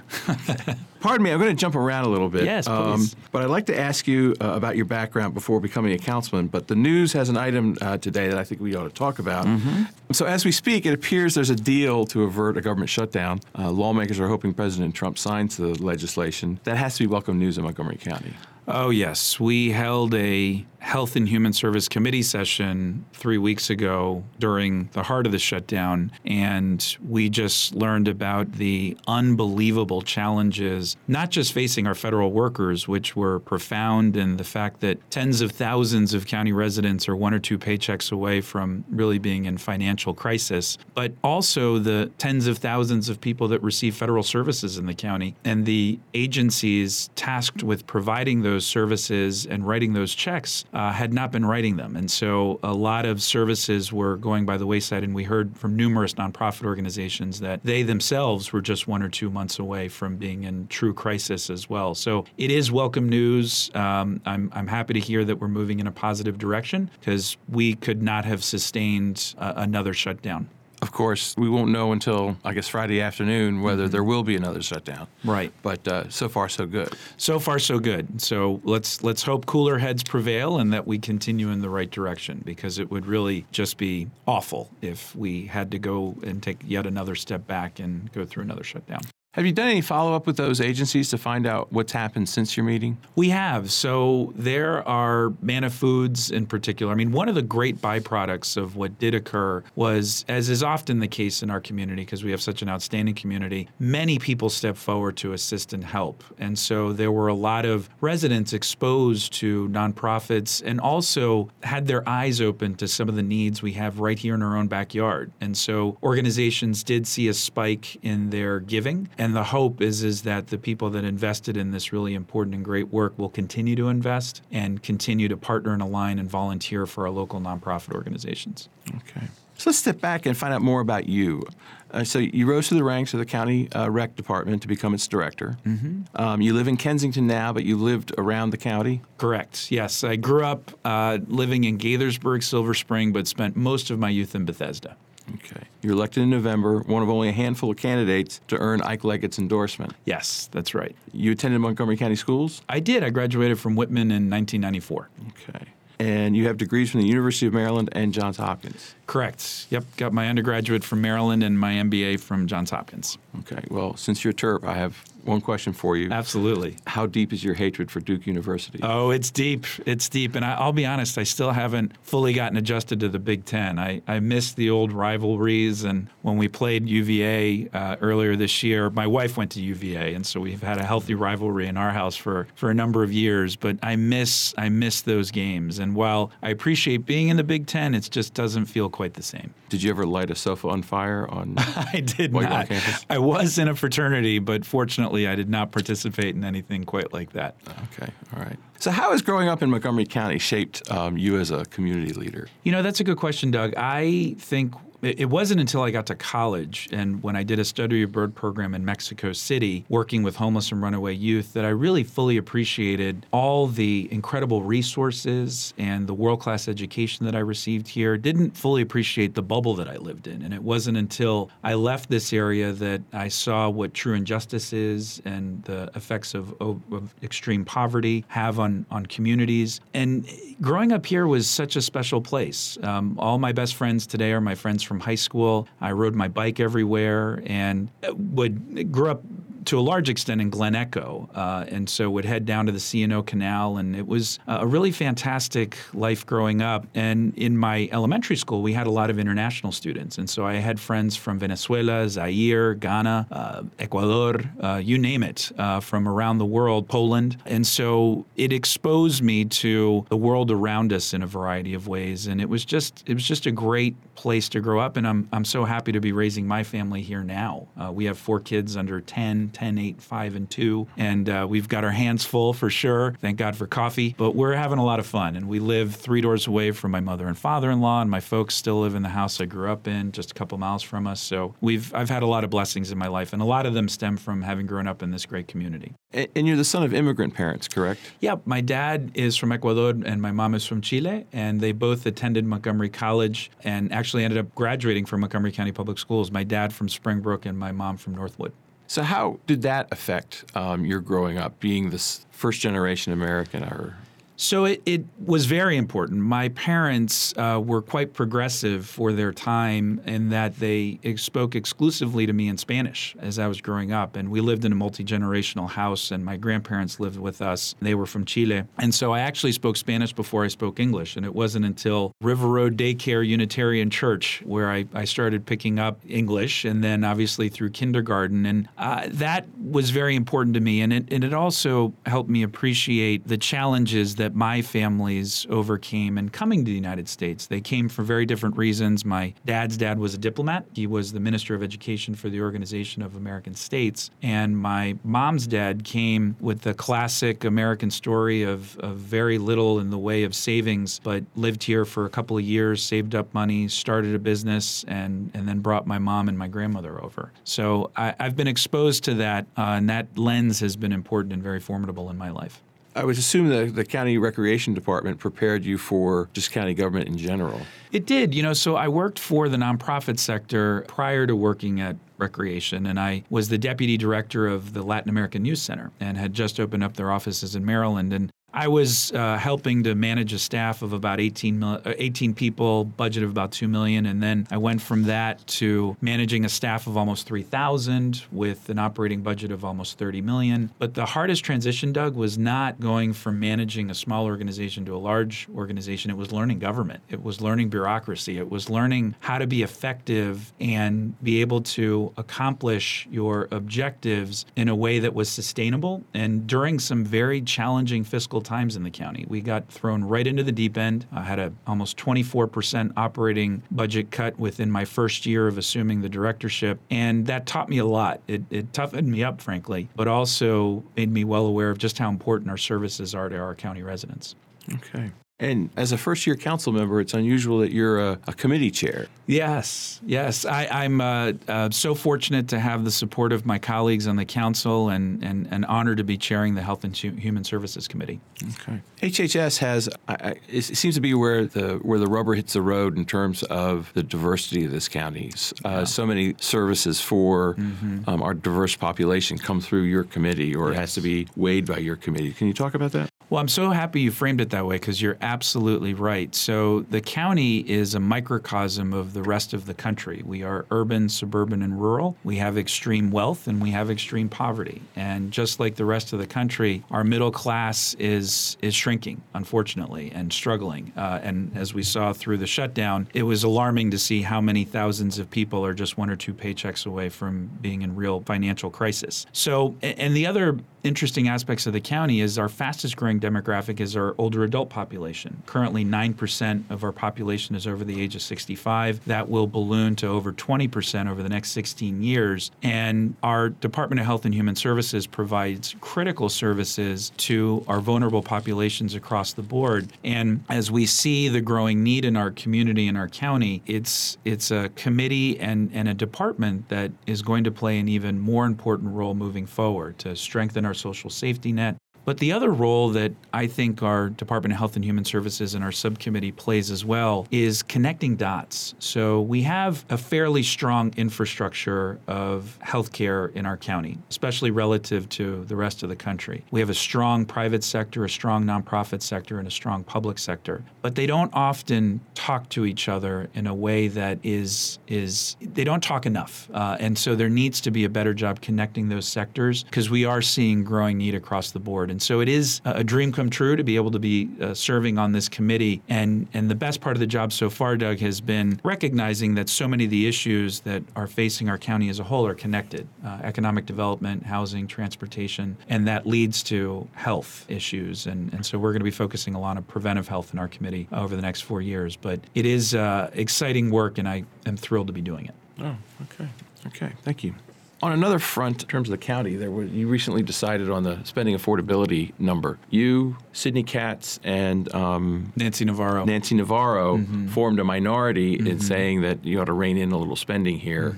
Pardon 1.01 1.25
me, 1.25 1.33
I'm 1.33 1.41
going 1.41 1.51
to 1.51 1.61
jump 1.61 1.75
around 1.75 2.05
a 2.05 2.09
little 2.09 2.29
bit. 2.29 2.45
Yes, 2.45 2.67
please. 2.67 2.75
Um, 2.75 3.07
but 3.33 3.43
I'd 3.43 3.51
like 3.51 3.67
to 3.67 3.79
ask 3.79 4.07
you 4.07 4.37
uh, 4.41 4.51
about 4.51 4.77
your 4.77 4.85
background 4.85 5.35
before 5.35 5.59
becoming 5.59 5.93
a 5.93 5.99
councilman. 5.99 6.49
But 6.49 6.69
the 6.69 6.77
news 6.77 7.13
has 7.15 7.29
an 7.29 7.37
item 7.37 7.77
uh, 7.81 7.97
today 7.99 8.29
that 8.29 8.39
I 8.39 8.45
think 8.45 8.61
we 8.61 8.77
ought 8.77 8.85
to 8.85 8.91
talk 8.91 9.19
about. 9.19 9.47
Mm-hmm. 9.47 9.85
So, 10.13 10.27
as 10.27 10.45
we 10.45 10.53
speak, 10.53 10.87
it 10.87 10.93
appears 10.93 11.35
there's 11.35 11.51
a 11.51 11.57
deal 11.57 12.05
to 12.07 12.25
avert 12.25 12.57
a 12.59 12.61
government 12.61 12.91
shutdown. 12.91 13.41
Uh, 13.59 13.71
lawmakers 13.71 14.21
are 14.21 14.29
hoping 14.29 14.53
President 14.53 14.95
Trump 14.95 15.19
signs 15.19 15.57
the 15.57 15.83
legislation. 15.83 16.61
That 16.65 16.77
has 16.77 16.97
to 16.99 17.05
be 17.05 17.07
welcome 17.07 17.39
news 17.39 17.59
in 17.59 17.65
Montgomery 17.65 17.97
County. 17.97 18.35
Oh, 18.73 18.91
yes. 18.91 19.41
We 19.41 19.73
held 19.73 20.15
a 20.15 20.65
Health 20.81 21.15
and 21.15 21.29
Human 21.29 21.53
Service 21.53 21.89
Committee 21.89 22.23
session 22.23 23.05
three 23.13 23.39
weeks 23.39 23.69
ago 23.69 24.25
during 24.39 24.89
the 24.93 25.03
heart 25.03 25.27
of 25.27 25.33
the 25.33 25.39
shutdown, 25.39 26.11
and 26.25 26.97
we 27.07 27.29
just 27.29 27.75
learned 27.75 28.09
about 28.09 28.53
the 28.53 28.97
unbelievable 29.07 30.01
challenges, 30.03 30.97
not 31.07 31.31
just 31.31 31.53
facing 31.53 31.87
our 31.87 31.95
federal 31.95 32.33
workers, 32.33 32.89
which 32.89 33.15
were 33.15 33.41
profound, 33.41 34.17
and 34.17 34.39
the 34.39 34.45
fact 34.45 34.81
that 34.81 35.11
tens 35.11 35.43
of 35.43 35.53
thousands 35.53 36.15
of 36.15 36.27
county 36.27 36.53
residents 36.53 37.09
are 37.09 37.17
one 37.17 37.35
or 37.35 37.39
two 37.39 37.59
paychecks 37.59 38.11
away 38.11 38.41
from 38.41 38.83
really 38.89 39.19
being 39.19 39.45
in 39.45 39.59
financial 39.59 40.15
crisis, 40.15 40.79
but 40.95 41.13
also 41.23 41.79
the 41.79 42.11
tens 42.17 42.47
of 42.47 42.57
thousands 42.57 43.09
of 43.11 43.21
people 43.21 43.49
that 43.49 43.63
receive 43.63 43.95
federal 43.95 44.23
services 44.23 44.79
in 44.79 44.87
the 44.87 44.95
county 44.95 45.37
and 45.45 45.67
the 45.67 45.99
agencies 46.15 47.11
tasked 47.17 47.63
with 47.63 47.87
providing 47.87 48.41
those 48.43 48.60
services 48.61 49.47
and 49.47 49.67
writing 49.67 49.93
those 49.93 50.15
checks 50.15 50.65
uh, 50.73 50.93
had 50.93 51.13
not 51.13 51.33
been 51.33 51.45
writing 51.45 51.77
them. 51.77 51.97
And 51.97 52.11
so 52.11 52.61
a 52.63 52.73
lot 52.73 53.07
of 53.07 53.23
services 53.23 53.93
were 53.93 54.17
going 54.17 54.47
by 54.47 54.57
the 54.57 54.67
wayside. 54.67 55.05
And 55.05 55.15
we 55.15 55.25
heard 55.25 55.57
from 55.57 55.77
numerous 55.77 56.15
nonprofit 56.15 56.65
organizations 56.65 57.41
that 57.41 57.61
they 57.65 57.83
themselves 57.83 58.53
were 58.53 58.61
just 58.61 58.89
one 58.89 59.03
or 59.03 59.09
two 59.09 59.31
months 59.31 59.59
away 59.59 59.89
from 59.89 60.17
being 60.17 60.45
in 60.45 60.67
true 60.69 60.95
crisis 60.95 61.51
as 61.51 61.69
well. 61.69 61.95
So 61.95 62.25
it 62.37 62.51
is 62.51 62.71
welcome 62.71 63.09
news. 63.09 63.71
Um, 63.75 64.21
I'm, 64.27 64.51
I'm 64.55 64.67
happy 64.67 64.95
to 64.95 65.01
hear 65.01 65.25
that 65.25 65.37
we're 65.37 65.49
moving 65.49 65.81
in 65.81 65.87
a 65.87 65.93
positive 65.93 66.39
direction 66.39 66.91
because 66.99 67.37
we 67.49 67.75
could 67.75 68.03
not 68.03 68.25
have 68.25 68.43
sustained 68.45 69.35
uh, 69.39 69.55
another 69.57 69.95
shutdown. 69.95 70.49
Of 70.83 70.93
course, 70.93 71.37
we 71.37 71.49
won't 71.49 71.71
know 71.71 71.93
until 71.93 72.37
I 72.45 72.55
guess 72.55 72.69
Friday 72.69 73.01
afternoon 73.01 73.63
whether 73.63 73.85
mm-hmm. 73.85 73.93
there 73.93 74.05
will 74.05 74.23
be 74.23 74.37
another 74.37 74.63
shutdown. 74.63 75.09
Right. 75.25 75.53
But 75.63 75.87
uh, 75.87 76.09
so 76.09 76.29
far, 76.29 76.49
so 76.49 76.67
good. 76.67 76.95
So 77.17 77.39
far, 77.39 77.59
so 77.59 77.79
good. 77.79 78.21
So 78.21 78.61
let's 78.65 79.03
let's 79.03 79.23
hope 79.23 79.47
cooler 79.47 79.79
heads 79.79 80.03
prevail 80.03 80.59
and 80.59 80.73
that 80.73 80.87
we 80.87 80.99
continue 80.99 81.51
in 81.51 81.61
the 81.61 81.69
right 81.69 81.91
direction 81.91 82.43
because 82.45 82.79
it 82.79 82.91
would 82.91 83.07
really 83.07 83.47
just 83.53 83.77
be 83.77 84.09
awful 84.27 84.71
if 84.81 85.15
we 85.15 85.47
had 85.47 85.71
to 85.73 85.79
go 85.79 86.17
and 86.23 86.43
take 86.43 86.59
yet 86.67 86.87
another 86.87 87.15
step 87.15 87.47
back 87.47 87.79
and 87.79 88.11
go 88.13 88.25
through 88.25 88.45
another 88.45 88.65
shutdown. 88.65 89.01
Have 89.41 89.47
you 89.47 89.53
done 89.53 89.69
any 89.69 89.81
follow 89.81 90.15
up 90.15 90.27
with 90.27 90.37
those 90.37 90.61
agencies 90.61 91.09
to 91.09 91.17
find 91.17 91.47
out 91.47 91.73
what's 91.73 91.93
happened 91.93 92.29
since 92.29 92.59
your 92.59 92.67
meeting? 92.67 92.99
We 93.17 93.31
have. 93.31 93.73
So 93.73 94.35
there 94.37 94.87
are 94.87 95.33
Manna 95.41 95.71
Foods 95.71 96.31
in 96.31 96.45
particular. 96.45 96.93
I 96.93 96.95
mean, 96.95 97.11
one 97.11 97.27
of 97.27 97.35
the 97.35 97.41
great 97.41 97.79
byproducts 97.79 98.59
of 98.59 98.77
what 98.77 98.99
did 98.99 99.15
occur 99.15 99.65
was, 99.77 100.27
as 100.29 100.51
is 100.51 100.63
often 100.63 100.99
the 101.01 101.09
case 101.09 101.43
in 101.43 101.49
our 101.49 101.59
community, 101.59 102.03
because 102.03 102.23
we 102.23 102.33
have 102.33 102.43
such 102.43 102.61
an 102.61 102.69
outstanding 102.69 103.15
community, 103.15 103.67
many 103.79 104.19
people 104.19 104.51
stepped 104.51 104.77
forward 104.77 105.17
to 105.17 105.33
assist 105.33 105.73
and 105.73 105.85
help. 105.85 106.23
And 106.39 106.59
so 106.59 106.93
there 106.93 107.11
were 107.11 107.29
a 107.29 107.35
lot 107.35 107.65
of 107.65 107.89
residents 108.03 108.53
exposed 108.53 109.33
to 109.37 109.71
nonprofits 109.71 110.61
and 110.63 110.79
also 110.83 111.49
had 111.63 111.87
their 111.87 112.07
eyes 112.07 112.43
open 112.43 112.75
to 112.75 112.87
some 112.87 113.09
of 113.09 113.17
the 113.17 113.23
needs 113.23 113.63
we 113.63 113.73
have 113.73 114.01
right 114.01 114.19
here 114.19 114.35
in 114.35 114.43
our 114.43 114.59
own 114.59 114.69
backyard. 114.69 115.33
And 115.41 115.57
so 115.57 115.97
organizations 116.03 116.85
did 116.85 117.07
see 117.07 117.27
a 117.29 117.33
spike 117.33 117.97
in 118.03 118.29
their 118.29 118.61
giving 118.61 119.09
and 119.17 119.30
the 119.35 119.45
hope 119.45 119.81
is 119.81 120.03
is 120.03 120.23
that 120.23 120.49
the 120.49 120.59
people 120.59 120.91
that 120.91 121.05
invested 121.05 121.57
in 121.57 121.71
this 121.71 121.93
really 121.93 122.15
important 122.15 122.55
and 122.55 122.65
great 122.65 122.89
work 122.89 123.19
will 123.19 123.29
continue 123.29 123.77
to 123.77 123.89
invest 123.89 124.43
and 124.51 124.83
continue 124.83 125.29
to 125.29 125.37
partner 125.37 125.73
and 125.73 125.83
align 125.83 126.19
and 126.19 126.31
volunteer 126.31 126.87
for 126.87 127.07
our 127.07 127.11
local 127.11 127.41
nonprofit 127.41 127.95
organizations. 127.95 128.69
Okay. 128.89 129.27
So 129.57 129.69
let's 129.69 129.79
step 129.79 130.01
back 130.01 130.25
and 130.25 130.35
find 130.35 130.55
out 130.55 130.63
more 130.63 130.81
about 130.81 131.07
you. 131.07 131.43
Uh, 131.91 132.03
so 132.03 132.19
you 132.19 132.47
rose 132.47 132.69
to 132.69 132.75
the 132.75 132.85
ranks 132.85 133.13
of 133.13 133.19
the 133.19 133.27
county 133.27 133.71
uh, 133.73 133.91
rec 133.91 134.17
department 134.17 134.63
to 134.63 134.69
become 134.69 134.95
its 134.95 135.07
director. 135.07 135.59
Mm-hmm. 135.67 136.03
Um, 136.15 136.41
you 136.41 136.55
live 136.55 136.67
in 136.67 136.79
Kensington 136.79 137.27
now, 137.27 137.53
but 137.53 137.65
you 137.65 137.77
lived 137.77 138.15
around 138.17 138.51
the 138.51 138.57
county. 138.57 139.03
Correct. 139.19 139.71
Yes, 139.71 140.03
I 140.03 140.17
grew 140.17 140.45
up 140.45 140.71
uh, 140.85 141.19
living 141.27 141.65
in 141.65 141.77
Gaithersburg, 141.77 142.43
Silver 142.43 142.73
Spring, 142.73 143.13
but 143.13 143.27
spent 143.27 143.55
most 143.55 143.91
of 143.91 143.99
my 143.99 144.09
youth 144.09 144.35
in 144.35 144.47
Bethesda. 144.47 144.97
Okay. 145.35 145.63
You're 145.83 145.93
elected 145.93 146.23
in 146.23 146.31
November, 146.31 146.81
one 146.81 147.03
of 147.03 147.09
only 147.09 147.29
a 147.29 147.33
handful 147.33 147.71
of 147.71 147.77
candidates 147.77 148.41
to 148.49 148.59
earn 148.59 148.81
Ike 148.83 149.05
Leggett's 149.05 149.39
endorsement. 149.39 149.95
Yes, 150.05 150.49
that's 150.53 150.75
right. 150.75 150.95
You 151.13 151.33
attended 151.33 151.61
Montgomery 151.61 151.97
County 151.97 152.17
schools? 152.17 152.63
I 152.69 152.81
did. 152.81 153.03
I 153.03 153.11
graduated 153.11 153.59
from 153.59 153.77
Whitman 153.77 154.11
in 154.11 154.31
1994. 154.31 155.09
Okay. 155.29 155.67
And 155.99 156.35
you 156.35 156.47
have 156.47 156.57
degrees 156.57 156.91
from 156.91 157.01
the 157.01 157.07
University 157.07 157.47
of 157.47 157.53
Maryland 157.53 157.91
and 157.93 158.15
Johns 158.15 158.39
Hopkins. 158.39 158.95
Correct. 159.11 159.67
Yep. 159.71 159.85
Got 159.97 160.13
my 160.13 160.29
undergraduate 160.29 160.85
from 160.85 161.01
Maryland 161.01 161.43
and 161.43 161.59
my 161.59 161.73
MBA 161.73 162.21
from 162.21 162.47
Johns 162.47 162.71
Hopkins. 162.71 163.19
Okay. 163.41 163.65
Well, 163.69 163.97
since 163.97 164.23
you're 164.23 164.33
Terp, 164.33 164.65
I 164.65 164.75
have 164.75 165.05
one 165.25 165.41
question 165.41 165.73
for 165.73 165.97
you. 165.97 166.11
Absolutely. 166.11 166.77
How 166.87 167.07
deep 167.07 167.33
is 167.33 167.45
your 167.45 167.55
hatred 167.55 167.91
for 167.91 168.01
Duke 168.01 168.27
University? 168.27 168.81
Oh, 168.83 169.11
it's 169.11 169.31
deep. 169.31 169.67
It's 169.87 170.09
deep. 170.09 170.35
And 170.35 170.45
I, 170.45 170.65
will 170.65 170.73
be 170.73 170.87
honest, 170.87 171.19
I 171.19 171.25
still 171.25 171.51
haven't 171.51 171.93
fully 172.03 172.33
gotten 172.33 172.57
adjusted 172.57 173.01
to 173.01 173.09
the 173.09 173.19
Big 173.19 173.45
Ten. 173.45 173.79
I, 173.79 174.03
I 174.09 174.21
miss 174.21 174.53
the 174.53 174.71
old 174.71 174.93
rivalries. 174.93 175.85
And 175.85 176.09
when 176.23 176.37
we 176.37 176.49
played 176.49 176.89
UVA 176.89 177.69
uh, 177.73 177.97
earlier 178.01 178.37
this 178.37 178.63
year, 178.63 178.91
my 178.91 179.07
wife 179.07 179.37
went 179.37 179.51
to 179.53 179.61
UVA. 179.61 180.15
And 180.15 180.27
so 180.27 180.41
we've 180.41 180.63
had 180.63 180.79
a 180.79 180.85
healthy 180.85 181.15
rivalry 181.15 181.67
in 181.67 181.77
our 181.77 181.91
house 181.91 182.17
for, 182.17 182.47
for 182.55 182.71
a 182.71 182.75
number 182.75 183.03
of 183.03 183.13
years. 183.13 183.57
But 183.57 183.79
I 183.83 183.97
miss, 183.97 184.55
I 184.57 184.69
miss 184.69 185.03
those 185.03 185.31
games. 185.31 185.79
And 185.79 185.95
while 185.95 186.31
I 186.43 186.51
appreciate 186.51 187.07
being 187.07 187.29
in 187.29 187.37
the 187.37 187.45
Big 187.45 187.67
Ten, 187.67 187.95
it 187.95 188.09
just 188.11 188.35
doesn't 188.35 188.67
feel 188.67 188.89
quite 189.01 189.15
the 189.15 189.23
same. 189.23 189.55
Did 189.71 189.83
you 189.83 189.89
ever 189.89 190.05
light 190.05 190.31
a 190.31 190.35
sofa 190.35 190.69
on 190.69 190.83
fire 190.83 191.27
on 191.31 191.55
I 191.59 192.03
did 192.05 192.35
not. 192.35 192.69
campus? 192.69 193.07
I 193.09 193.17
was 193.17 193.57
in 193.57 193.67
a 193.67 193.75
fraternity, 193.75 194.41
but 194.41 194.67
fortunately, 194.67 195.27
I 195.27 195.35
did 195.37 195.49
not 195.49 195.73
participate 195.73 196.35
in 196.35 196.45
anything 196.45 196.85
quite 196.85 197.11
like 197.11 197.33
that. 197.33 197.57
Okay, 197.95 198.13
all 198.37 198.43
right. 198.43 198.59
So, 198.79 198.91
how 198.91 199.13
has 199.13 199.23
growing 199.23 199.49
up 199.49 199.63
in 199.63 199.71
Montgomery 199.71 200.05
County 200.05 200.39
shaped 200.39 200.91
um, 200.91 201.17
you 201.17 201.39
as 201.39 201.51
a 201.51 201.65
community 201.65 202.13
leader? 202.13 202.49
You 202.63 202.73
know, 202.73 202.83
that's 202.83 203.01
a 203.01 203.05
good 203.05 203.17
question, 203.17 203.51
Doug. 203.51 203.73
I 203.75 204.37
think 204.39 204.75
it 205.03 205.31
wasn't 205.31 205.61
until 205.61 205.83
I 205.83 205.91
got 205.91 206.07
to 206.07 206.15
college 206.15 206.89
and 206.93 207.23
when 207.23 207.37
I 207.37 207.43
did 207.43 207.59
a 207.59 207.65
study 207.65 208.03
abroad 208.03 208.35
program 208.35 208.75
in 208.75 208.85
Mexico 208.85 209.33
City, 209.33 209.85
working 209.89 210.23
with 210.23 210.37
homeless 210.37 210.73
and 210.73 210.83
runaway 210.83 211.15
youth, 211.15 211.55
that 211.55 211.65
I 211.65 211.71
really 211.71 212.05
fully 212.05 212.37
appreciated 212.37 213.27
all 213.33 213.67
the 213.67 214.09
incredible 214.11 214.63
resources 214.63 215.73
and 215.79 216.07
the 216.07 216.15
world 216.15 216.41
class 216.41 216.69
education 216.69 217.25
that 217.27 217.35
I 217.35 217.41
received 217.41 217.89
here. 217.89 218.17
Didn't 218.17 218.57
fully 218.57 218.83
appreciate 218.83 219.35
the 219.35 219.43
bubble 219.43 219.75
that 219.77 219.89
I 219.89 219.97
lived 219.97 220.27
in. 220.27 220.43
And 220.43 220.53
it 220.53 220.63
wasn't 220.63 220.97
until 220.97 221.51
I 221.65 221.75
left 221.75 222.11
this 222.11 222.33
area 222.33 222.73
that 222.73 223.03
I 223.13 223.29
saw 223.29 223.69
what 223.69 223.95
true 223.95 224.15
injustice 224.15 224.73
is 224.73 225.23
and 225.25 225.63
the 225.65 225.91
effects 225.95 226.35
of, 226.35 226.55
of, 226.61 226.81
extreme 227.23 227.65
poverty 227.65 228.25
have 228.29 228.59
on, 228.59 228.85
on 228.91 229.07
communities. 229.07 229.81
And 229.95 230.29
growing 230.61 230.93
up 230.93 231.07
here 231.07 231.27
was 231.27 231.49
such 231.49 231.77
a 231.77 231.83
special 231.83 232.21
place. 232.21 232.79
Um, 232.83 233.17
all 233.19 233.39
my 233.39 233.53
best 233.53 233.75
friends 233.75 234.07
today 234.07 234.33
are 234.33 234.41
my 234.41 234.55
friends 234.55 234.83
from 234.91 234.99
high 234.99 235.15
school. 235.15 235.69
I 235.81 235.93
rode 235.93 236.17
my 236.17 236.27
bike 236.27 236.59
everywhere 236.59 237.45
and 237.47 237.89
would 238.35 238.91
grew 238.91 239.09
up 239.09 239.23
to 239.67 239.79
a 239.79 239.81
large 239.81 240.09
extent 240.09 240.41
in 240.41 240.51
Glen 240.51 240.75
Echo, 240.75 241.29
uh, 241.35 241.65
and 241.69 241.89
so 241.89 242.11
would 242.11 242.25
head 242.25 242.47
down 242.47 242.67
to 242.67 242.73
the 242.73 242.81
C&O 242.81 243.23
Canal, 243.23 243.77
and 243.77 243.95
it 243.95 244.07
was 244.07 244.39
a 244.47 244.67
really 244.67 244.91
fantastic 244.91 245.77
life 245.93 246.25
growing 246.27 246.63
up. 246.63 246.87
And 246.95 247.37
in 247.37 247.57
my 247.57 247.89
elementary 247.93 248.37
school, 248.37 248.63
we 248.63 248.73
had 248.73 248.87
a 248.87 248.91
lot 248.91 249.11
of 249.11 249.19
international 249.19 249.73
students, 249.73 250.19
and 250.19 250.29
so 250.29 250.47
I 250.47 250.55
had 250.55 250.81
friends 250.81 251.17
from 251.17 251.39
Venezuela, 251.39 252.09
Zaire, 252.09 252.75
Ghana, 252.75 253.27
uh, 253.31 253.63
Ecuador, 253.79 254.41
uh, 254.61 254.81
you 254.83 254.99
name 254.99 255.23
it, 255.23 255.53
uh, 255.59 255.81
from 255.81 256.09
around 256.09 256.39
the 256.39 256.47
world, 256.47 256.89
Poland, 256.89 257.37
and 257.47 257.67
so 257.67 258.27
it 258.37 258.53
exposed 258.53 259.23
me 259.23 259.45
to 259.45 260.05
the 260.09 260.17
world 260.17 260.51
around 260.51 260.93
us 260.93 261.13
in 261.13 261.23
a 261.23 261.27
variety 261.27 261.75
of 261.75 261.87
ways, 261.87 262.27
and 262.27 262.41
it 262.41 262.49
was 262.49 262.65
just 262.65 263.05
it 263.07 263.15
was 263.15 263.25
just 263.25 263.47
a 263.47 263.53
great 263.53 263.95
place 264.21 264.51
to 264.51 264.61
grow 264.61 264.79
up, 264.79 264.99
and 264.99 265.09
I'm, 265.09 265.27
I'm 265.33 265.47
so 265.47 265.65
happy 265.65 265.93
to 265.93 266.01
be 266.01 266.13
raising 266.13 266.47
my 266.47 266.63
family 266.63 267.01
here 267.01 267.25
now. 267.25 267.69
Uh, 267.81 267.91
we 267.91 268.05
have 268.05 268.19
four 268.19 268.39
kids 268.39 268.77
under 268.77 269.01
10, 269.01 269.49
10, 269.55 269.79
8, 269.79 270.03
5, 270.03 270.37
and 270.37 270.51
2, 270.51 270.87
and 270.99 271.29
uh, 271.31 271.47
we've 271.49 271.69
got 271.69 271.85
our 271.85 271.91
hands 271.91 272.27
full 272.27 272.53
for 272.53 272.69
sure. 272.69 273.15
Thank 273.23 273.39
God 273.39 273.57
for 273.57 273.67
coffee, 273.67 274.15
but 274.19 274.37
we're 274.37 274.53
having 274.53 274.79
a 274.79 274.85
lot 274.85 274.99
of 274.99 275.07
fun, 275.07 275.37
and 275.37 275.49
we 275.49 275.59
live 275.59 275.95
three 275.95 276.21
doors 276.21 276.47
away 276.47 276.71
from 276.73 276.91
my 276.91 277.01
mother 277.01 277.29
and 277.29 277.39
father 277.39 277.71
in 277.71 277.81
law, 277.81 278.03
and 278.03 278.11
my 278.11 278.21
folks 278.21 278.55
still 278.55 278.81
live 278.83 278.95
in 278.95 279.03
the 279.03 279.09
house 279.09 279.41
I 279.41 279.47
grew 279.47 279.73
up 279.73 279.89
in, 279.89 280.13
just 280.13 280.33
a 280.33 280.35
couple 280.35 280.59
miles 280.59 280.83
from 280.83 281.07
us. 281.07 281.21
So 281.21 281.55
we've 281.63 281.95
I've 281.95 282.11
had 282.11 282.23
a 282.23 282.27
lot 282.27 282.45
of 282.45 282.51
blessings 282.51 282.93
in 282.93 282.99
my 282.99 283.09
life, 283.09 283.33
and 283.33 283.41
a 283.41 283.47
lot 283.47 283.65
of 283.65 283.73
them 283.73 283.89
stem 283.89 284.19
from 284.19 284.43
having 284.43 284.67
grown 284.67 284.87
up 284.87 285.03
in 285.03 285.11
this 285.13 285.25
great 285.25 285.49
community. 285.49 285.95
And 286.13 286.47
you're 286.47 286.57
the 286.57 286.65
son 286.65 286.83
of 286.83 286.93
immigrant 286.93 287.35
parents, 287.35 287.69
correct? 287.69 288.01
Yeah, 288.21 288.37
my 288.45 288.61
dad 288.61 289.13
is 289.15 289.37
from 289.37 289.53
Ecuador 289.53 289.91
and 290.05 290.21
my 290.21 290.33
mom 290.33 290.55
is 290.55 290.67
from 290.67 290.81
Chile, 290.81 291.25
and 291.33 291.61
they 291.61 291.73
both 291.73 292.05
attended 292.05 292.45
Montgomery 292.45 292.91
College 292.91 293.51
and 293.63 293.93
actually 293.93 294.10
ended 294.19 294.39
up 294.39 294.55
graduating 294.55 295.07
from 295.07 295.21
Montgomery 295.21 295.53
County 295.53 295.73
Public 295.73 295.99
Schools. 295.99 296.31
My 296.31 296.45
dad 296.45 296.73
from 296.73 296.89
Springbrook 296.89 297.47
and 297.47 297.59
my 297.59 297.73
mom 297.73 297.97
from 297.97 298.15
Northwood. 298.15 298.53
So, 298.87 299.03
how 299.03 299.39
did 299.47 299.63
that 299.63 299.89
affect 299.93 300.45
um, 300.55 300.85
your 300.85 301.01
growing 301.01 301.39
up, 301.39 301.61
being 301.61 301.91
this 301.91 302.27
first 302.31 302.61
generation 302.61 303.13
American? 303.13 303.63
Or 303.63 303.97
so 304.41 304.65
it, 304.65 304.81
it 304.87 305.05
was 305.27 305.45
very 305.45 305.77
important. 305.77 306.21
My 306.21 306.49
parents 306.49 307.35
uh, 307.37 307.61
were 307.63 307.83
quite 307.83 308.15
progressive 308.15 308.87
for 308.87 309.13
their 309.13 309.35
time 309.35 310.01
in 310.07 310.31
that 310.31 310.59
they 310.59 310.99
spoke 311.17 311.55
exclusively 311.55 312.25
to 312.25 312.33
me 312.33 312.49
in 312.49 312.57
Spanish 312.57 313.15
as 313.19 313.39
I 313.39 313.47
was 313.49 313.61
growing 313.61 313.93
up. 313.93 314.17
And 314.17 314.31
we 314.31 314.41
lived 314.41 314.65
in 314.65 314.73
a 314.73 314.75
multi 314.75 315.05
generational 315.05 315.69
house, 315.69 316.11
and 316.11 316.25
my 316.25 316.39
grandparents 316.39 316.99
lived 316.99 317.19
with 317.19 317.43
us. 317.43 317.75
They 317.83 317.95
were 317.95 318.07
from 318.07 318.25
Chile. 318.25 318.65
And 318.79 318.95
so 318.95 319.13
I 319.13 319.21
actually 319.21 319.53
spoke 319.53 319.77
Spanish 319.77 320.15
before 320.15 320.43
I 320.43 320.49
spoke 320.49 320.81
English. 320.81 321.17
And 321.17 321.27
it 321.27 321.35
wasn't 321.35 321.67
until 321.67 322.13
River 322.23 322.49
Road 322.49 322.79
Daycare 322.79 323.27
Unitarian 323.27 323.91
Church 323.91 324.43
where 324.47 324.71
I, 324.71 324.87
I 324.95 325.05
started 325.05 325.45
picking 325.45 325.79
up 325.79 326.01
English, 326.09 326.65
and 326.65 326.83
then 326.83 327.05
obviously 327.05 327.51
through 327.51 327.71
kindergarten. 327.71 328.47
And 328.47 328.69
uh, 328.79 329.07
that 329.11 329.47
was 329.59 329.91
very 329.91 330.17
important 330.17 330.55
to 330.55 330.61
me. 330.61 330.81
And 330.81 330.95
it, 330.95 331.13
and 331.13 331.25
it 331.25 331.35
also 331.35 331.93
helped 332.07 332.31
me 332.31 332.43
appreciate 332.43 333.29
the 333.29 333.37
challenges 333.37 334.17
that 334.17 334.30
that 334.31 334.37
my 334.37 334.63
families 334.63 335.45
overcame 335.51 336.17
in 336.17 336.29
coming 336.29 336.65
to 336.65 336.71
the 336.71 336.75
United 336.75 337.09
States. 337.09 337.47
They 337.47 337.61
came 337.61 337.89
for 337.89 338.05
very 338.05 338.25
different 338.25 338.57
reasons. 338.57 339.05
My 339.05 339.35
dad's 339.45 339.77
dad 339.77 339.99
was 339.99 340.15
a 340.15 340.19
diplomat, 340.19 340.67
he 340.73 340.87
was 340.87 341.13
the 341.13 341.19
Minister 341.19 341.55
of 341.55 341.63
Education 341.63 342.15
for 342.15 342.29
the 342.29 342.41
Organization 342.41 343.03
of 343.03 343.17
American 343.17 343.55
States. 343.55 344.11
And 344.23 344.57
my 344.57 344.97
mom's 345.03 345.47
dad 345.47 345.83
came 345.83 346.37
with 346.41 346.61
the 346.61 346.75
classic 346.75 347.45
American 347.45 347.91
story 347.91 348.43
of, 348.45 348.79
of 348.79 348.99
very 348.99 349.39
little 349.39 349.81
in 349.81 349.91
the 349.91 349.99
way 349.99 350.23
of 350.23 350.35
savings, 350.35 351.01
but 351.03 351.25
lived 351.35 351.65
here 351.65 351.85
for 351.85 352.05
a 352.07 352.11
couple 352.11 352.39
of 352.39 352.45
years, 352.45 352.83
saved 352.83 353.17
up 353.17 353.33
money, 353.35 353.67
started 353.67 354.15
a 354.15 354.19
business, 354.19 354.85
and, 354.87 355.31
and 355.35 355.49
then 355.49 355.59
brought 355.59 355.87
my 355.87 355.99
mom 355.99 356.29
and 356.29 356.39
my 356.39 356.47
grandmother 356.47 357.03
over. 357.03 357.33
So 357.43 357.91
I, 357.97 358.15
have 358.21 358.37
been 358.37 358.49
exposed 358.49 359.03
to 359.05 359.15
that, 359.15 359.47
uh, 359.57 359.79
and 359.79 359.91
that 359.91 360.17
lens 360.17 360.61
has 360.61 360.77
been 360.77 360.93
important 360.93 361.33
and 361.33 361.43
very 361.43 361.61
formidable 361.61 362.11
in 362.11 362.17
my 362.17 362.31
life. 362.31 362.63
I 363.01 363.05
would 363.05 363.17
assume 363.17 363.49
that 363.49 363.75
the 363.75 363.85
county 363.85 364.19
recreation 364.19 364.75
department 364.75 365.19
prepared 365.19 365.65
you 365.65 365.79
for 365.79 366.29
just 366.35 366.53
county 366.53 366.75
government 366.75 367.09
in 367.09 367.17
general. 367.17 367.59
It 367.93 368.05
did. 368.05 368.35
You 368.35 368.43
know, 368.43 368.53
so 368.53 368.77
I 368.77 368.89
worked 368.89 369.19
for 369.19 369.49
the 369.49 369.57
nonprofit 369.57 370.19
sector 370.19 370.85
prior 370.87 371.27
to 371.27 371.35
working 371.35 371.81
at 371.81 371.97
recreation 372.19 372.85
and 372.85 373.01
I 373.01 373.25
was 373.31 373.49
the 373.49 373.57
deputy 373.57 373.97
director 373.97 374.47
of 374.47 374.75
the 374.75 374.83
Latin 374.83 375.09
American 375.09 375.47
Youth 375.47 375.61
Center 375.61 375.91
and 375.99 376.19
had 376.19 376.35
just 376.35 376.61
opened 376.61 376.85
up 376.85 376.95
their 376.95 377.11
offices 377.11 377.57
in 377.57 377.65
Maryland 377.65 378.13
and 378.13 378.31
I 378.53 378.69
was 378.69 379.13
uh, 379.13 379.37
helping 379.39 379.85
to 379.85 379.95
manage 379.95 380.33
a 380.33 380.39
staff 380.39 380.83
of 380.83 380.93
about 380.93 381.21
18, 381.21 381.59
mil- 381.59 381.81
uh, 381.85 381.95
18 381.97 382.35
people, 382.35 382.85
budget 382.85 383.23
of 383.23 383.31
about 383.31 383.53
2 383.53 383.69
million, 383.69 384.07
and 384.07 384.23
then 384.23 384.47
I 384.51 384.57
went 384.57 384.83
from 384.83 385.05
that 385.05 385.47
to 385.47 385.97
managing 386.01 386.45
a 386.45 386.49
staff 386.49 386.87
of 386.87 386.97
almost 386.97 387.27
3,000 387.27 388.25
with 388.33 388.69
an 388.69 388.79
operating 388.79 389.23
budget 389.23 389.53
of 389.53 389.65
almost 389.65 389.99
30 389.99 390.21
million. 390.21 390.71
But 390.79 390.95
the 390.95 391.07
hardest 391.07 391.45
transition, 391.45 391.93
Doug, 391.93 392.17
was 392.17 392.39
not 392.39 392.81
going 392.81 393.13
from 393.13 393.39
managing 393.39 393.91
a 393.91 393.95
small 393.95 394.27
organization 394.27 394.85
to 394.87 394.97
a 394.97 394.99
large 394.99 395.49
organization. 395.55 396.11
It 396.11 396.17
was 396.17 396.33
learning 396.33 396.59
government. 396.59 397.03
It 397.09 397.23
was 397.23 397.41
learning 397.41 397.69
bureaucracy. 397.69 398.39
It 398.39 398.51
was 398.51 398.69
learning 398.69 399.15
how 399.21 399.39
to 399.39 399.47
be 399.47 399.63
effective 399.63 400.53
and 400.61 401.21
be 401.23 401.41
able 401.41 401.61
to 401.63 402.13
accomplish 402.17 403.07
your 403.11 403.49
objectives 403.53 404.45
in 404.57 404.69
a 404.69 404.75
way 404.75 404.99
that 404.99 405.15
was 405.15 405.29
sustainable 405.29 406.03
and 406.15 406.47
during 406.47 406.79
some 406.79 407.05
very 407.05 407.41
challenging 407.41 408.05
fiscal 408.05 408.40
difficult 408.41 408.59
times 408.59 408.77
in 408.77 408.83
the 408.83 408.91
county. 408.91 409.25
We 409.29 409.41
got 409.41 409.69
thrown 409.69 410.05
right 410.05 410.27
into 410.27 410.43
the 410.43 410.53
deep 410.53 410.77
end. 410.77 411.07
I 411.13 411.23
had 411.23 411.39
a 411.39 411.53
almost 411.67 411.97
24% 411.97 412.93
operating 412.97 413.63
budget 413.71 414.11
cut 414.11 414.39
within 414.39 414.71
my 414.71 414.85
first 414.85 415.27
year 415.27 415.47
of 415.47 415.59
assuming 415.59 416.03
the 416.03 416.09
directorship, 416.09 416.79
and 416.91 417.27
that 417.27 417.47
taught 417.47 417.69
me 417.69 417.79
a 417.79 417.85
lot. 417.85 418.21
It, 418.27 418.43
it 418.51 418.73
toughened 418.73 419.09
me 419.09 419.23
up, 419.25 419.41
frankly, 419.41 419.89
but 419.97 420.09
also 420.09 420.83
made 420.97 421.11
me 421.11 421.25
well 421.25 421.47
aware 421.47 421.71
of 421.71 421.79
just 421.79 421.99
how 421.99 422.09
important 422.09 422.51
our 422.51 422.59
services 422.59 423.15
are 423.15 423.29
to 423.29 423.39
our 423.39 423.55
county 423.55 423.83
residents. 423.83 424.35
Okay. 424.75 425.11
And 425.41 425.71
as 425.77 425.91
a 425.93 425.99
first 425.99 426.27
year 426.27 426.37
council 426.37 426.73
member, 426.73 427.01
it's 427.01 427.15
unusual 427.15 427.59
that 427.61 427.73
you're 427.73 427.99
a, 427.99 428.19
a 428.27 428.35
committee 428.35 428.71
chair. 428.71 429.07
Yes, 429.27 430.01
yes. 430.05 430.45
I, 430.45 430.85
am 430.85 431.01
uh, 431.01 431.33
uh, 431.49 431.71
so 431.71 431.95
fortunate 431.95 432.49
to 432.49 432.61
have 432.61 432.85
the 432.85 432.91
support 432.91 433.33
of 433.33 433.47
my 433.47 433.59
colleagues 433.59 434.07
on 434.07 434.17
the 434.17 434.25
council 434.25 434.91
and, 434.91 435.23
and, 435.25 435.49
and 435.51 435.65
honored 435.65 435.97
to 435.97 436.05
be 436.05 436.19
chairing 436.19 436.55
the 436.55 436.63
Health 436.63 436.85
and 436.85 436.95
Human 436.95 437.43
Services 437.43 437.89
Committee. 437.89 438.21
Okay. 438.43 438.83
HHS 439.01 439.59
has, 439.59 439.89
I, 440.09 440.35
it 440.49 440.63
seems 440.63 440.95
to 440.97 441.01
be 441.01 441.15
where 441.15 441.47
the, 441.47 441.77
where 441.77 441.99
the 441.99 442.07
rubber 442.07 442.35
hits 442.35 442.53
the 442.53 442.63
road 442.63 442.99
in 442.99 443.07
terms 443.07 443.43
of 443.45 443.93
the 443.95 444.03
diversity 444.03 444.65
of 444.65 444.73
this 444.73 444.89
county. 444.89 445.33
Uh, 445.65 445.69
yeah. 445.69 445.85
So 445.85 446.05
many 446.05 446.35
services 446.39 447.01
for 447.01 447.55
mm-hmm. 447.55 448.11
um, 448.11 448.23
our 448.23 448.35
diverse 448.35 448.77
population 448.77 449.39
come 449.39 449.61
through 449.61 449.83
your 449.83 450.05
committee 450.05 450.55
or 450.55 450.69
yes. 450.69 450.77
it 450.77 450.81
has 450.81 450.95
to 450.95 451.01
be 451.01 451.29
weighed 451.35 451.67
by 451.67 451.79
your 451.79 451.97
committee. 451.97 452.33
Can 452.33 452.47
you 452.47 452.53
talk 452.53 452.75
about 452.75 452.93
that? 452.93 453.11
Well, 453.31 453.41
I'm 453.41 453.49
so 453.49 453.71
happy 453.71 454.01
you 454.01 454.11
framed 454.11 454.41
it 454.41 454.51
that 454.51 454.67
way 454.67 454.75
because 454.75 455.01
you're 455.01 455.17
absolutely 455.31 455.95
right. 455.95 456.35
So, 456.35 456.81
the 456.91 457.01
county 457.01 457.59
is 457.59 457.95
a 457.95 458.01
microcosm 458.01 458.93
of 458.93 459.13
the 459.13 459.23
rest 459.23 459.53
of 459.53 459.67
the 459.67 459.75
country. 459.75 460.23
We 460.25 460.43
are 460.43 460.67
urban, 460.73 461.09
suburban, 461.09 461.63
and 461.63 461.81
rural. 461.81 462.17
We 462.25 462.37
have 462.37 462.59
extreme 462.59 463.13
wealth 463.13 463.47
and 463.47 463.63
we 463.63 463.71
have 463.71 463.91
extreme 463.91 464.29
poverty. 464.29 464.83
And 464.97 465.31
just 465.31 465.61
like 465.61 465.77
the 465.77 465.85
rest 465.85 466.13
of 466.13 466.19
the 466.19 466.27
country, 466.27 466.83
our 466.91 467.05
middle 467.05 467.31
class 467.31 467.95
is, 467.95 468.57
is 468.61 468.75
shrinking, 468.75 469.23
unfortunately, 469.35 470.11
and 470.13 470.33
struggling. 470.33 470.93
Uh, 470.97 471.21
and 471.23 471.57
as 471.57 471.73
we 471.75 471.85
saw 471.85 472.13
through 472.13 472.39
the 472.39 472.49
shutdown, 472.49 473.07
it 473.15 473.23
was 473.23 473.45
alarming 473.45 473.93
to 473.93 473.99
see 473.99 474.23
how 474.23 474.41
many 474.41 474.65
thousands 474.65 475.21
of 475.21 475.31
people 475.31 475.65
are 475.65 475.75
just 475.75 475.97
one 475.97 476.11
or 476.11 476.17
two 476.17 476.35
paychecks 476.35 476.87
away 476.87 477.09
from 477.09 477.49
being 477.61 477.83
in 477.83 477.95
real 477.95 478.21
financial 478.23 478.71
crisis. 478.71 479.27
So, 479.33 479.77
and 479.81 480.17
the 480.17 480.27
other 480.27 480.59
interesting 480.83 481.29
aspects 481.29 481.67
of 481.67 481.73
the 481.73 481.81
county 481.81 482.21
is 482.21 482.39
our 482.39 482.49
fastest 482.49 482.97
growing 482.97 483.21
demographic 483.21 483.81
is 483.81 483.97
our 483.97 484.15
older 484.19 484.45
adult 484.45 484.71
population. 484.71 485.20
Currently, 485.47 485.85
9% 485.85 486.71
of 486.71 486.85
our 486.85 486.93
population 486.93 487.55
is 487.55 487.67
over 487.67 487.85
the 487.85 488.01
age 488.01 488.15
of 488.15 488.23
65. 488.23 489.05
That 489.07 489.29
will 489.29 489.47
balloon 489.47 489.97
to 489.97 490.07
over 490.07 490.33
20% 490.33 491.11
over 491.11 491.23
the 491.23 491.29
next 491.29 491.51
16 491.51 492.03
years. 492.03 492.51
And 492.63 493.15
our 493.23 493.49
Department 493.51 494.01
of 494.01 494.07
Health 494.07 494.25
and 494.25 494.35
Human 494.35 494.57
Services 494.57 495.07
provides 495.07 495.75
critical 495.81 496.29
services 496.29 497.13
to 497.19 497.65
our 497.69 497.81
vulnerable 497.81 498.23
populations 498.23 498.95
across 498.95 499.33
the 499.33 499.43
board. 499.43 499.93
And 500.05 500.45
as 500.49 500.71
we 500.71 500.87
see 500.87 501.29
the 501.29 501.41
growing 501.41 501.83
need 501.83 502.05
in 502.05 502.17
our 502.17 502.31
community 502.31 502.89
and 502.89 502.97
our 502.97 503.09
county, 503.09 503.63
it's 503.67 504.19
it's 504.25 504.51
a 504.51 504.71
committee 504.71 505.39
and, 505.41 505.71
and 505.73 505.89
a 505.89 505.95
department 505.95 506.69
that 506.69 506.93
is 507.07 507.23
going 507.23 507.45
to 507.45 507.51
play 507.51 507.79
an 507.79 507.89
even 507.89 508.19
more 508.19 508.47
important 508.47 508.95
role 508.95 509.15
moving 509.15 509.47
forward 509.47 509.99
to 509.99 510.17
strengthen 510.17 510.65
our 510.65 510.75
social 510.75 511.11
safety 511.11 511.53
net, 511.53 511.77
but 512.05 512.19
the 512.19 512.33
other 512.33 512.51
role 512.51 512.91
that 512.91 513.13
I 513.33 513.47
think 513.47 513.83
our 513.83 514.09
Department 514.09 514.53
of 514.53 514.59
Health 514.59 514.77
and 514.77 514.85
Human 514.85 515.05
Services 515.05 515.55
and 515.55 515.65
our 515.65 515.73
subcommittee 515.73 516.33
plays 516.33 516.71
as 516.71 516.85
well 516.85 517.27
is 517.31 517.63
connecting 517.63 518.17
dots. 518.17 518.75
So 518.79 519.21
we 519.21 519.43
have 519.43 519.85
a 519.91 519.99
fairly 519.99 520.43
strong 520.43 520.93
infrastructure 520.97 521.99
of 522.07 522.59
healthcare 522.65 523.33
in 523.35 523.47
our 523.47 523.57
county, 523.57 523.99
especially 524.11 524.51
relative 524.51 525.09
to 525.11 525.45
the 525.45 525.57
rest 525.57 525.83
of 525.83 525.89
the 525.89 525.97
country. 525.97 526.45
We 526.51 526.61
have 526.61 526.71
a 526.71 526.75
strong 526.75 527.25
private 527.27 527.63
sector, 527.65 528.05
a 528.05 528.11
strong 528.11 528.45
nonprofit 528.45 529.03
sector, 529.03 529.39
and 529.39 529.47
a 529.47 529.51
strong 529.51 529.85
public 529.85 530.19
sector. 530.19 530.65
But 530.83 530.95
they 530.95 531.07
don't 531.07 531.31
often 531.35 532.01
talk 532.15 532.49
to 532.51 532.65
each 532.65 532.89
other 532.89 533.29
in 533.35 533.47
a 533.47 533.55
way 533.55 533.89
that 533.89 534.19
is 534.23 534.79
is 534.87 535.37
they 535.41 535.65
don't 535.65 535.83
talk 535.83 536.07
enough. 536.07 536.49
Uh, 536.53 536.77
and 536.81 536.97
so 536.97 537.15
there 537.15 537.29
needs 537.29 537.61
to 537.63 537.71
be 537.71 537.85
a 537.85 537.89
better 537.89 538.15
job 538.15 538.41
connecting 538.41 538.89
those 538.89 539.07
sectors 539.07 539.65
because 539.65 539.91
we 539.91 540.05
are 540.05 540.23
seeing 540.23 540.65
growing 540.65 540.99
need 540.99 541.15
across 541.15 541.51
the 541.51 541.61
board 541.61 541.90
And 541.91 542.01
so 542.01 542.21
it 542.21 542.29
is 542.29 542.61
a 542.65 542.85
dream 542.85 543.13
come 543.13 543.29
true 543.29 543.57
to 543.57 543.65
be 543.65 543.77
able 543.77 543.91
to 543.91 543.99
be 543.99 544.31
uh, 544.41 544.55
serving 544.55 544.99
on 544.99 545.13
this 545.13 545.29
committee. 545.29 545.83
And, 545.89 546.29
and 546.33 546.51
the 546.51 546.55
best 546.55 546.81
part 546.81 546.97
of 546.97 547.01
the 547.01 547.07
job 547.07 547.33
so 547.33 547.51
far, 547.51 547.77
Doug, 547.77 547.99
has 547.99 548.21
been 548.21 548.61
recognizing 548.65 549.35
that 549.35 549.49
so 549.49 549.69
many 549.69 549.85
of 549.85 549.91
the 549.91 550.07
issues 550.07 550.61
that 550.61 550.83
are 550.97 551.07
facing 551.07 551.49
our 551.49 551.59
county 551.59 551.89
as 551.89 551.99
a 551.99 552.05
whole 552.05 552.27
are 552.27 552.35
connected 552.35 552.89
uh, 553.05 553.19
economic 553.23 553.67
development, 553.67 554.25
housing, 554.25 554.67
transportation, 554.67 555.57
and 555.69 555.87
that 555.87 556.07
leads 556.07 556.43
to 556.45 556.89
health 556.95 557.45
issues. 557.49 558.07
And, 558.07 558.33
and 558.33 558.47
so 558.47 558.59
we're 558.59 558.73
going 558.73 558.81
to 558.81 558.85
be 558.85 558.91
focusing 558.91 559.35
a 559.35 559.41
lot 559.41 559.57
on 559.57 559.63
preventive 559.65 560.09
health 560.09 560.33
in 560.33 560.39
our 560.39 560.49
committee 560.49 560.89
over 560.93 561.17
the 561.17 561.23
next 561.23 561.43
four 561.43 561.61
years. 561.61 561.97
But 561.97 562.21
it 562.35 562.47
is 562.47 562.75
uh, 562.75 563.11
exciting 563.15 563.71
work, 563.71 563.99
and 563.99 564.09
I 564.09 564.25
am 564.47 564.57
thrilled 564.57 564.87
to 564.87 564.93
be 564.93 565.03
doing 565.03 565.27
it. 565.27 565.35
Oh, 565.61 565.77
okay. 566.03 566.29
Okay, 566.67 566.93
thank 567.03 567.25
you. 567.25 567.35
On 567.83 567.93
another 567.93 568.19
front, 568.19 568.63
in 568.63 568.69
terms 568.69 568.89
of 568.89 568.93
the 568.93 568.99
county, 568.99 569.37
there 569.37 569.51
was, 569.51 569.71
you 569.71 569.89
recently 569.89 570.23
decided 570.23 570.69
on 570.69 570.83
the 570.83 571.03
spending 571.05 571.35
affordability 571.35 572.13
number. 572.19 572.59
You, 572.69 573.17
Sidney 573.33 573.63
Katz, 573.63 574.21
and 574.23 574.73
um, 574.75 575.33
Nancy 575.35 575.65
Navarro. 575.65 576.05
Nancy 576.05 576.35
Navarro 576.35 577.03
formed 577.31 577.59
a 577.59 577.65
minority 577.65 578.35
in 578.35 578.61
saying 578.61 579.01
that 579.01 579.25
you 579.25 579.41
ought 579.41 579.47
to 579.47 579.55
rein 579.55 579.79
in 579.79 579.93
a 579.93 579.97
little 579.99 580.17
spending 580.17 580.59
here. 580.59 580.97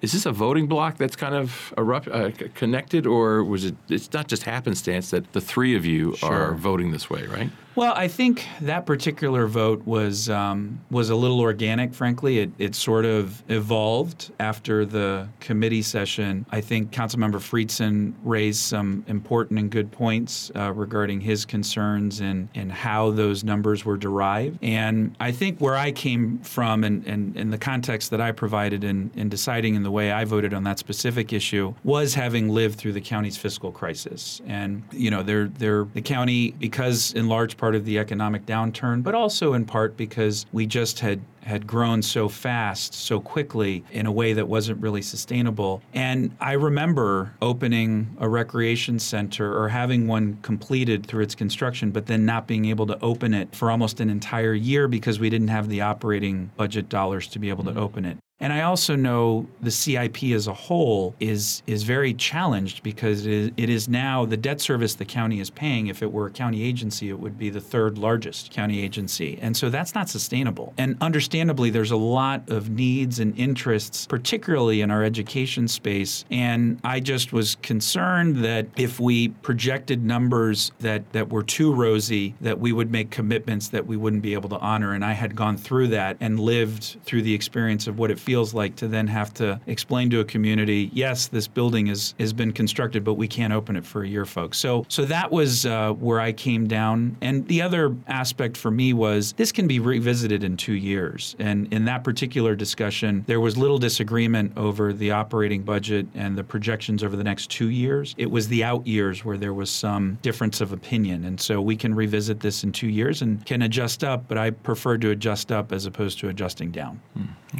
Is 0.00 0.12
this 0.12 0.26
a 0.26 0.32
voting 0.32 0.66
block 0.68 0.96
that's 0.96 1.16
kind 1.16 1.34
of 1.34 1.74
erupt, 1.76 2.08
uh, 2.08 2.30
connected, 2.54 3.04
or 3.06 3.42
was 3.42 3.64
it? 3.64 3.74
It's 3.88 4.12
not 4.12 4.28
just 4.28 4.44
happenstance 4.44 5.10
that 5.10 5.32
the 5.32 5.40
three 5.40 5.74
of 5.74 5.84
you 5.84 6.14
are 6.22 6.54
voting 6.54 6.92
this 6.92 7.10
way, 7.10 7.26
right? 7.26 7.50
Well, 7.78 7.94
I 7.94 8.08
think 8.08 8.44
that 8.62 8.86
particular 8.86 9.46
vote 9.46 9.86
was 9.86 10.28
um, 10.28 10.80
was 10.90 11.10
a 11.10 11.14
little 11.14 11.38
organic. 11.38 11.94
Frankly, 11.94 12.40
it, 12.40 12.50
it 12.58 12.74
sort 12.74 13.04
of 13.04 13.40
evolved 13.48 14.32
after 14.40 14.84
the 14.84 15.28
committee 15.38 15.82
session. 15.82 16.44
I 16.50 16.60
think 16.60 16.90
Councilmember 16.90 17.36
Friedson 17.36 18.14
raised 18.24 18.58
some 18.58 19.04
important 19.06 19.60
and 19.60 19.70
good 19.70 19.92
points 19.92 20.50
uh, 20.56 20.72
regarding 20.72 21.20
his 21.20 21.44
concerns 21.44 22.18
and 22.18 22.48
and 22.56 22.72
how 22.72 23.12
those 23.12 23.44
numbers 23.44 23.84
were 23.84 23.96
derived. 23.96 24.58
And 24.60 25.14
I 25.20 25.30
think 25.30 25.60
where 25.60 25.76
I 25.76 25.92
came 25.92 26.40
from 26.40 26.82
and 26.82 27.06
and, 27.06 27.36
and 27.36 27.52
the 27.52 27.58
context 27.58 28.10
that 28.10 28.20
I 28.20 28.32
provided 28.32 28.82
in 28.82 29.12
in 29.14 29.28
deciding 29.28 29.76
in 29.76 29.84
the 29.84 29.92
way 29.92 30.10
I 30.10 30.24
voted 30.24 30.52
on 30.52 30.64
that 30.64 30.80
specific 30.80 31.32
issue 31.32 31.74
was 31.84 32.14
having 32.14 32.48
lived 32.48 32.76
through 32.76 32.94
the 32.94 33.00
county's 33.00 33.36
fiscal 33.36 33.70
crisis. 33.70 34.42
And 34.48 34.82
you 34.90 35.12
know, 35.12 35.22
they're 35.22 35.46
they're 35.46 35.84
the 35.84 36.02
county 36.02 36.50
because 36.58 37.12
in 37.12 37.28
large 37.28 37.56
part 37.56 37.67
of 37.74 37.84
the 37.84 37.98
economic 37.98 38.46
downturn, 38.46 39.02
but 39.02 39.14
also 39.14 39.54
in 39.54 39.64
part 39.64 39.96
because 39.96 40.46
we 40.52 40.66
just 40.66 41.00
had 41.00 41.20
had 41.48 41.66
grown 41.66 42.02
so 42.02 42.28
fast, 42.28 42.92
so 42.92 43.18
quickly 43.18 43.82
in 43.90 44.04
a 44.04 44.12
way 44.12 44.34
that 44.34 44.46
wasn't 44.46 44.78
really 44.82 45.00
sustainable. 45.00 45.80
And 45.94 46.36
I 46.40 46.52
remember 46.52 47.32
opening 47.40 48.14
a 48.20 48.28
recreation 48.28 48.98
center 48.98 49.58
or 49.58 49.70
having 49.70 50.06
one 50.06 50.38
completed 50.42 51.06
through 51.06 51.22
its 51.22 51.34
construction, 51.34 51.90
but 51.90 52.04
then 52.04 52.26
not 52.26 52.46
being 52.46 52.66
able 52.66 52.86
to 52.88 52.98
open 53.00 53.32
it 53.32 53.56
for 53.56 53.70
almost 53.70 53.98
an 54.00 54.10
entire 54.10 54.52
year 54.52 54.88
because 54.88 55.18
we 55.18 55.30
didn't 55.30 55.48
have 55.48 55.70
the 55.70 55.80
operating 55.80 56.50
budget 56.58 56.90
dollars 56.90 57.26
to 57.28 57.38
be 57.38 57.48
able 57.48 57.64
to 57.64 57.70
mm-hmm. 57.70 57.78
open 57.78 58.04
it. 58.04 58.18
And 58.40 58.52
I 58.52 58.62
also 58.62 58.94
know 58.94 59.46
the 59.60 59.70
CIP 59.70 60.22
as 60.24 60.46
a 60.46 60.54
whole 60.54 61.14
is 61.18 61.62
is 61.66 61.82
very 61.82 62.14
challenged 62.14 62.82
because 62.84 63.26
it 63.26 63.32
is, 63.32 63.50
it 63.56 63.68
is 63.68 63.88
now 63.88 64.24
the 64.24 64.36
debt 64.36 64.60
service 64.60 64.94
the 64.94 65.04
county 65.04 65.40
is 65.40 65.50
paying. 65.50 65.88
If 65.88 66.02
it 66.02 66.12
were 66.12 66.26
a 66.26 66.30
county 66.30 66.62
agency, 66.62 67.08
it 67.08 67.18
would 67.18 67.36
be 67.36 67.50
the 67.50 67.60
third 67.60 67.98
largest 67.98 68.52
county 68.52 68.80
agency, 68.80 69.38
and 69.42 69.56
so 69.56 69.70
that's 69.70 69.94
not 69.94 70.08
sustainable. 70.08 70.72
And 70.78 70.96
understandably, 71.00 71.70
there's 71.70 71.90
a 71.90 71.96
lot 71.96 72.48
of 72.48 72.70
needs 72.70 73.18
and 73.18 73.36
interests, 73.36 74.06
particularly 74.06 74.82
in 74.82 74.90
our 74.90 75.02
education 75.02 75.66
space. 75.66 76.24
And 76.30 76.78
I 76.84 77.00
just 77.00 77.32
was 77.32 77.56
concerned 77.56 78.44
that 78.44 78.66
if 78.76 79.00
we 79.00 79.28
projected 79.28 80.04
numbers 80.04 80.70
that 80.78 81.12
that 81.12 81.30
were 81.30 81.42
too 81.42 81.74
rosy, 81.74 82.36
that 82.40 82.60
we 82.60 82.72
would 82.72 82.92
make 82.92 83.10
commitments 83.10 83.68
that 83.68 83.86
we 83.86 83.96
wouldn't 83.96 84.22
be 84.22 84.34
able 84.34 84.48
to 84.50 84.58
honor. 84.58 84.92
And 84.92 85.04
I 85.04 85.14
had 85.14 85.34
gone 85.34 85.56
through 85.56 85.88
that 85.88 86.16
and 86.20 86.38
lived 86.38 86.98
through 87.04 87.22
the 87.22 87.34
experience 87.34 87.88
of 87.88 87.98
what 87.98 88.12
it 88.12 88.20
feels 88.28 88.52
like 88.52 88.76
to 88.76 88.86
then 88.86 89.06
have 89.06 89.32
to 89.32 89.58
explain 89.66 90.10
to 90.10 90.20
a 90.20 90.24
community, 90.24 90.90
yes, 90.92 91.28
this 91.28 91.48
building 91.48 91.86
is 91.86 92.14
has 92.20 92.34
been 92.34 92.52
constructed, 92.52 93.02
but 93.02 93.14
we 93.14 93.26
can't 93.26 93.54
open 93.54 93.74
it 93.74 93.86
for 93.86 94.02
a 94.02 94.06
year, 94.06 94.26
folks. 94.26 94.58
So 94.58 94.84
so 94.88 95.06
that 95.06 95.32
was 95.32 95.64
uh, 95.64 95.94
where 95.94 96.20
I 96.20 96.32
came 96.32 96.68
down. 96.68 97.16
And 97.22 97.48
the 97.48 97.62
other 97.62 97.96
aspect 98.06 98.58
for 98.58 98.70
me 98.70 98.92
was 98.92 99.32
this 99.38 99.50
can 99.50 99.66
be 99.66 99.80
revisited 99.80 100.44
in 100.44 100.58
two 100.58 100.74
years. 100.74 101.36
And 101.38 101.72
in 101.72 101.86
that 101.86 102.04
particular 102.04 102.54
discussion, 102.54 103.24
there 103.26 103.40
was 103.40 103.56
little 103.56 103.78
disagreement 103.78 104.52
over 104.58 104.92
the 104.92 105.10
operating 105.12 105.62
budget 105.62 106.06
and 106.14 106.36
the 106.36 106.44
projections 106.44 107.02
over 107.02 107.16
the 107.16 107.24
next 107.24 107.48
two 107.50 107.70
years. 107.70 108.14
It 108.18 108.30
was 108.30 108.46
the 108.48 108.62
out 108.62 108.86
years 108.86 109.24
where 109.24 109.38
there 109.38 109.54
was 109.54 109.70
some 109.70 110.18
difference 110.20 110.60
of 110.60 110.72
opinion. 110.72 111.24
And 111.24 111.40
so 111.40 111.62
we 111.62 111.76
can 111.76 111.94
revisit 111.94 112.40
this 112.40 112.62
in 112.62 112.72
two 112.72 112.88
years 112.88 113.22
and 113.22 113.42
can 113.46 113.62
adjust 113.62 114.04
up, 114.04 114.28
but 114.28 114.36
I 114.36 114.50
prefer 114.50 114.98
to 114.98 115.10
adjust 115.12 115.50
up 115.50 115.72
as 115.72 115.86
opposed 115.86 116.18
to 116.18 116.28
adjusting 116.28 116.70
down. 116.70 117.00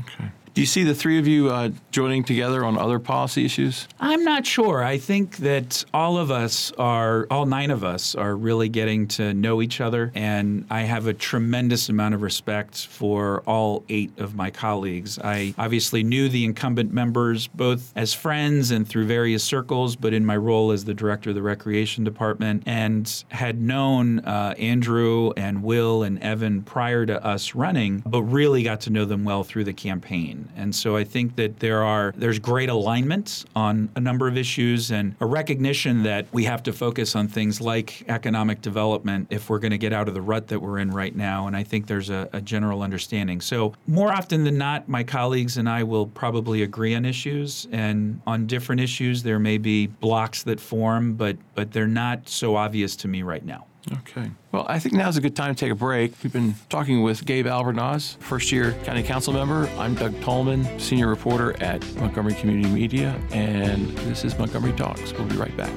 Okay. 0.01 0.28
Do 0.59 0.63
you 0.63 0.67
see 0.67 0.83
the 0.83 0.93
three 0.93 1.21
of 1.21 1.29
you 1.29 1.51
uh, 1.51 1.71
joining 1.93 2.25
together 2.25 2.65
on 2.65 2.77
other 2.77 2.99
policy 2.99 3.45
issues? 3.45 3.87
I'm 4.01 4.25
not 4.25 4.45
sure. 4.45 4.83
I 4.83 4.99
think 4.99 5.37
that 5.37 5.85
all 5.95 6.19
of 6.19 6.33
us 6.33 6.73
are, 6.73 7.29
all 7.31 7.47
nine 7.47 7.71
of 7.71 7.85
us 7.85 8.17
are 8.17 8.35
really 8.35 8.69
getting 8.69 9.07
to 9.07 9.33
know 9.35 9.63
each 9.63 9.81
other. 9.81 10.11
And 10.17 10.67
I 10.69 10.81
have 10.81 11.07
a 11.07 11.15
tremendous 11.15 11.89
amount 11.89 12.17
of 12.17 12.23
respect 12.23 12.89
for 12.89 13.45
all 13.47 13.85
eight 13.89 14.11
of 14.19 14.35
my 14.35 14.51
colleagues. 14.51 15.17
I 15.23 15.55
obviously 15.57 16.03
knew 16.03 16.29
the 16.29 16.45
incumbent 16.45 16.93
members 16.93 17.47
both 17.47 17.93
as 17.95 18.13
friends 18.13 18.73
and 18.73 18.85
through 18.89 19.07
various 19.07 19.45
circles, 19.45 19.95
but 19.95 20.13
in 20.13 20.27
my 20.27 20.37
role 20.37 20.73
as 20.73 20.85
the 20.85 20.93
director 20.93 21.31
of 21.31 21.37
the 21.37 21.43
Recreation 21.43 22.03
Department, 22.03 22.65
and 22.67 23.23
had 23.29 23.61
known 23.61 24.19
uh, 24.25 24.57
Andrew 24.59 25.31
and 25.37 25.63
Will 25.63 26.03
and 26.03 26.21
Evan 26.21 26.63
prior 26.63 27.07
to 27.07 27.25
us 27.25 27.55
running, 27.55 28.03
but 28.05 28.25
really 28.25 28.65
got 28.65 28.81
to 28.81 28.91
know 28.91 29.05
them 29.05 29.23
well 29.23 29.45
through 29.45 29.63
the 29.63 29.73
campaign. 29.73 30.48
And 30.57 30.75
so 30.75 30.97
I 30.97 31.05
think 31.05 31.37
that 31.37 31.61
there 31.61 31.83
are 31.85 32.13
there's 32.17 32.39
great 32.39 32.69
alignment 32.69 33.45
on 33.55 33.89
a 33.95 34.01
number 34.01 34.27
of 34.29 34.37
issues 34.37 34.91
and 34.91 35.15
a 35.21 35.27
recognition 35.27 36.03
that 36.03 36.27
we 36.33 36.45
have 36.45 36.63
to 36.65 36.73
focus 36.73 37.15
on 37.15 37.29
things 37.29 37.61
like 37.61 38.05
economic 38.09 38.61
development 38.61 39.29
if 39.31 39.49
we're 39.49 39.59
going 39.59 39.71
to 39.71 39.79
get 39.79 39.93
out 39.93 40.09
of 40.09 40.15
the 40.15 40.23
rut 40.23 40.49
that 40.49 40.61
we're 40.61 40.79
in 40.79 40.91
right 40.91 41.15
now. 41.15 41.47
And 41.47 41.57
I 41.57 41.63
think 41.63 41.87
there's 41.87 42.11
a, 42.11 42.29
a 42.33 42.41
general 42.41 42.83
understanding. 42.83 43.41
So 43.41 43.75
more 43.87 44.13
often 44.13 44.45
than 44.45 44.59
not, 44.59 44.89
my 44.89 45.05
colleagues 45.05 45.57
and 45.57 45.69
I 45.69 45.83
will 45.83 46.07
probably 46.07 46.63
agree 46.63 46.95
on 46.95 47.05
issues, 47.05 47.67
and 47.73 48.21
on 48.27 48.47
different 48.47 48.81
issues 48.81 49.23
there 49.23 49.39
may 49.39 49.59
be 49.59 49.87
blocks 49.87 50.43
that 50.43 50.61
form, 50.61 51.15
but 51.15 51.37
but 51.55 51.73
they're 51.73 51.87
not 51.87 52.29
so 52.29 52.57
obvious 52.57 52.97
to 52.97 53.09
me 53.09 53.23
right 53.23 53.45
now. 53.45 53.68
Okay. 53.93 54.31
Well, 54.53 54.67
I 54.69 54.79
think 54.79 54.95
now's 54.95 55.17
a 55.17 55.21
good 55.21 55.37
time 55.37 55.55
to 55.55 55.59
take 55.59 55.73
a 55.73 55.75
break. 55.75 56.13
We've 56.23 56.33
been 56.33 56.55
talking 56.69 57.03
with 57.03 57.25
Gabe 57.25 57.47
Albornoz, 57.47 58.17
first 58.19 58.53
year 58.53 58.73
county 58.85 59.03
council 59.03 59.33
member. 59.33 59.69
I'm 59.79 59.95
Doug 59.95 60.19
Tallman, 60.21 60.79
senior 60.79 61.09
reporter 61.09 61.61
at 61.63 61.85
Montgomery 61.97 62.35
Community 62.35 62.69
Media, 62.69 63.21
and 63.33 63.89
this 63.99 64.25
is 64.25 64.39
Montgomery 64.39 64.73
Talks. 64.73 65.13
We'll 65.13 65.27
be 65.27 65.37
right 65.37 65.57
back. 65.57 65.73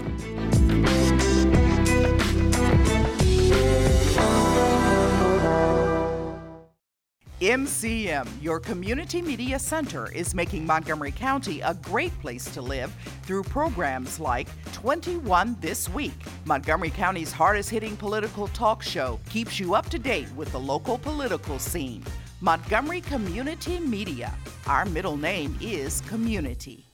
MCM, 7.82 8.28
your 8.44 8.60
community 8.60 9.24
media 9.24 9.58
center, 9.58 10.12
is 10.12 10.36
making 10.36 10.68
Montgomery 10.68 11.10
County 11.12 11.62
a 11.62 11.74
great 11.74 12.12
place 12.22 12.46
to 12.54 12.62
live 12.62 12.94
through 13.24 13.42
programs 13.42 14.20
like 14.20 14.48
21 14.72 15.58
This 15.60 15.90
Week. 15.90 16.14
Montgomery 16.46 16.92
County's 16.92 17.32
hardest 17.32 17.72
hitting 17.72 17.98
political 17.98 18.48
talk 18.50 18.84
show 18.84 19.20
keeps 19.32 19.60
you 19.60 19.74
up 19.74 19.90
to 19.90 19.98
date 19.98 20.32
with 20.36 20.52
the 20.52 20.60
local 20.60 21.00
political 21.00 21.58
scene. 21.58 22.04
Montgomery 22.40 23.02
Community 23.02 23.80
Media. 23.80 24.32
Our 24.68 24.86
middle 24.86 25.18
name 25.18 25.58
is 25.60 26.02
Community. 26.02 26.86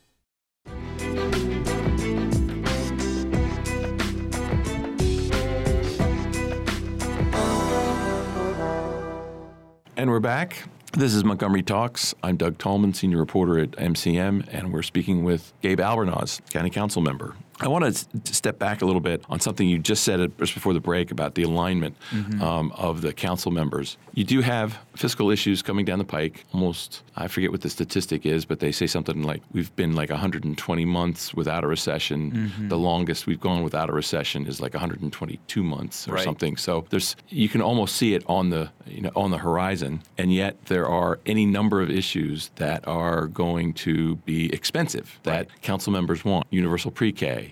And 9.97 10.11
we're 10.11 10.19
back. 10.21 10.63
This 10.97 11.13
is 11.13 11.23
Montgomery 11.23 11.61
Talks. 11.61 12.15
I'm 12.23 12.37
Doug 12.37 12.57
Tallman, 12.57 12.95
senior 12.95 13.19
reporter 13.19 13.59
at 13.59 13.69
MCM, 13.73 14.47
and 14.51 14.73
we're 14.73 14.81
speaking 14.81 15.23
with 15.23 15.53
Gabe 15.61 15.77
Albornoz, 15.79 16.41
county 16.49 16.71
council 16.71 17.03
member. 17.03 17.35
I 17.59 17.67
want 17.67 17.85
to 18.23 18.33
step 18.33 18.59
back 18.59 18.81
a 18.81 18.85
little 18.85 19.01
bit 19.01 19.23
on 19.29 19.39
something 19.39 19.67
you 19.67 19.79
just 19.79 20.03
said 20.03 20.31
just 20.37 20.53
before 20.53 20.73
the 20.73 20.79
break 20.79 21.09
about 21.11 21.35
the 21.35 21.43
alignment 21.43 21.95
um, 22.41 22.71
of 22.75 23.01
the 23.01 23.13
council 23.13 23.51
members. 23.51 23.97
You 24.13 24.23
do 24.23 24.41
have 24.41 24.77
fiscal 24.95 25.29
issues 25.31 25.61
coming 25.61 25.85
down 25.85 25.97
the 25.99 26.05
pike. 26.05 26.45
Almost, 26.53 27.03
I 27.15 27.27
forget 27.27 27.51
what 27.51 27.61
the 27.61 27.69
statistic 27.69 28.25
is, 28.25 28.45
but 28.45 28.59
they 28.59 28.71
say 28.71 28.85
something 28.87 29.23
like 29.23 29.41
we've 29.53 29.75
been 29.75 29.93
like 29.95 30.09
120 30.09 30.85
months 30.85 31.33
without 31.33 31.63
a 31.63 31.67
recession. 31.67 32.51
The 32.67 32.77
longest 32.77 33.25
we've 33.27 33.39
gone 33.39 33.63
without 33.63 33.89
a 33.89 33.93
recession 33.93 34.45
is 34.45 34.59
like 34.61 34.73
122 34.73 35.63
months 35.63 36.07
or 36.07 36.13
Right. 36.13 36.23
something. 36.23 36.57
So 36.57 36.85
there's 36.89 37.15
you 37.29 37.49
can 37.49 37.61
almost 37.61 37.95
see 37.95 38.13
it 38.13 38.23
on 38.27 38.49
the 38.49 38.69
you 38.87 39.01
know 39.01 39.11
on 39.15 39.31
the 39.31 39.37
horizon, 39.39 40.01
and 40.17 40.33
yet 40.33 40.65
there 40.65 40.87
are 40.87 41.19
any 41.25 41.45
number 41.45 41.81
of 41.81 41.89
issues 41.89 42.49
that 42.55 42.87
are 42.87 43.27
going 43.27 43.73
to 43.73 44.15
be 44.17 44.51
expensive 44.53 45.19
that 45.23 45.61
council 45.61 45.91
members 45.91 46.23
want. 46.25 46.45
Universal 46.49 46.91
pre-K, 46.91 47.46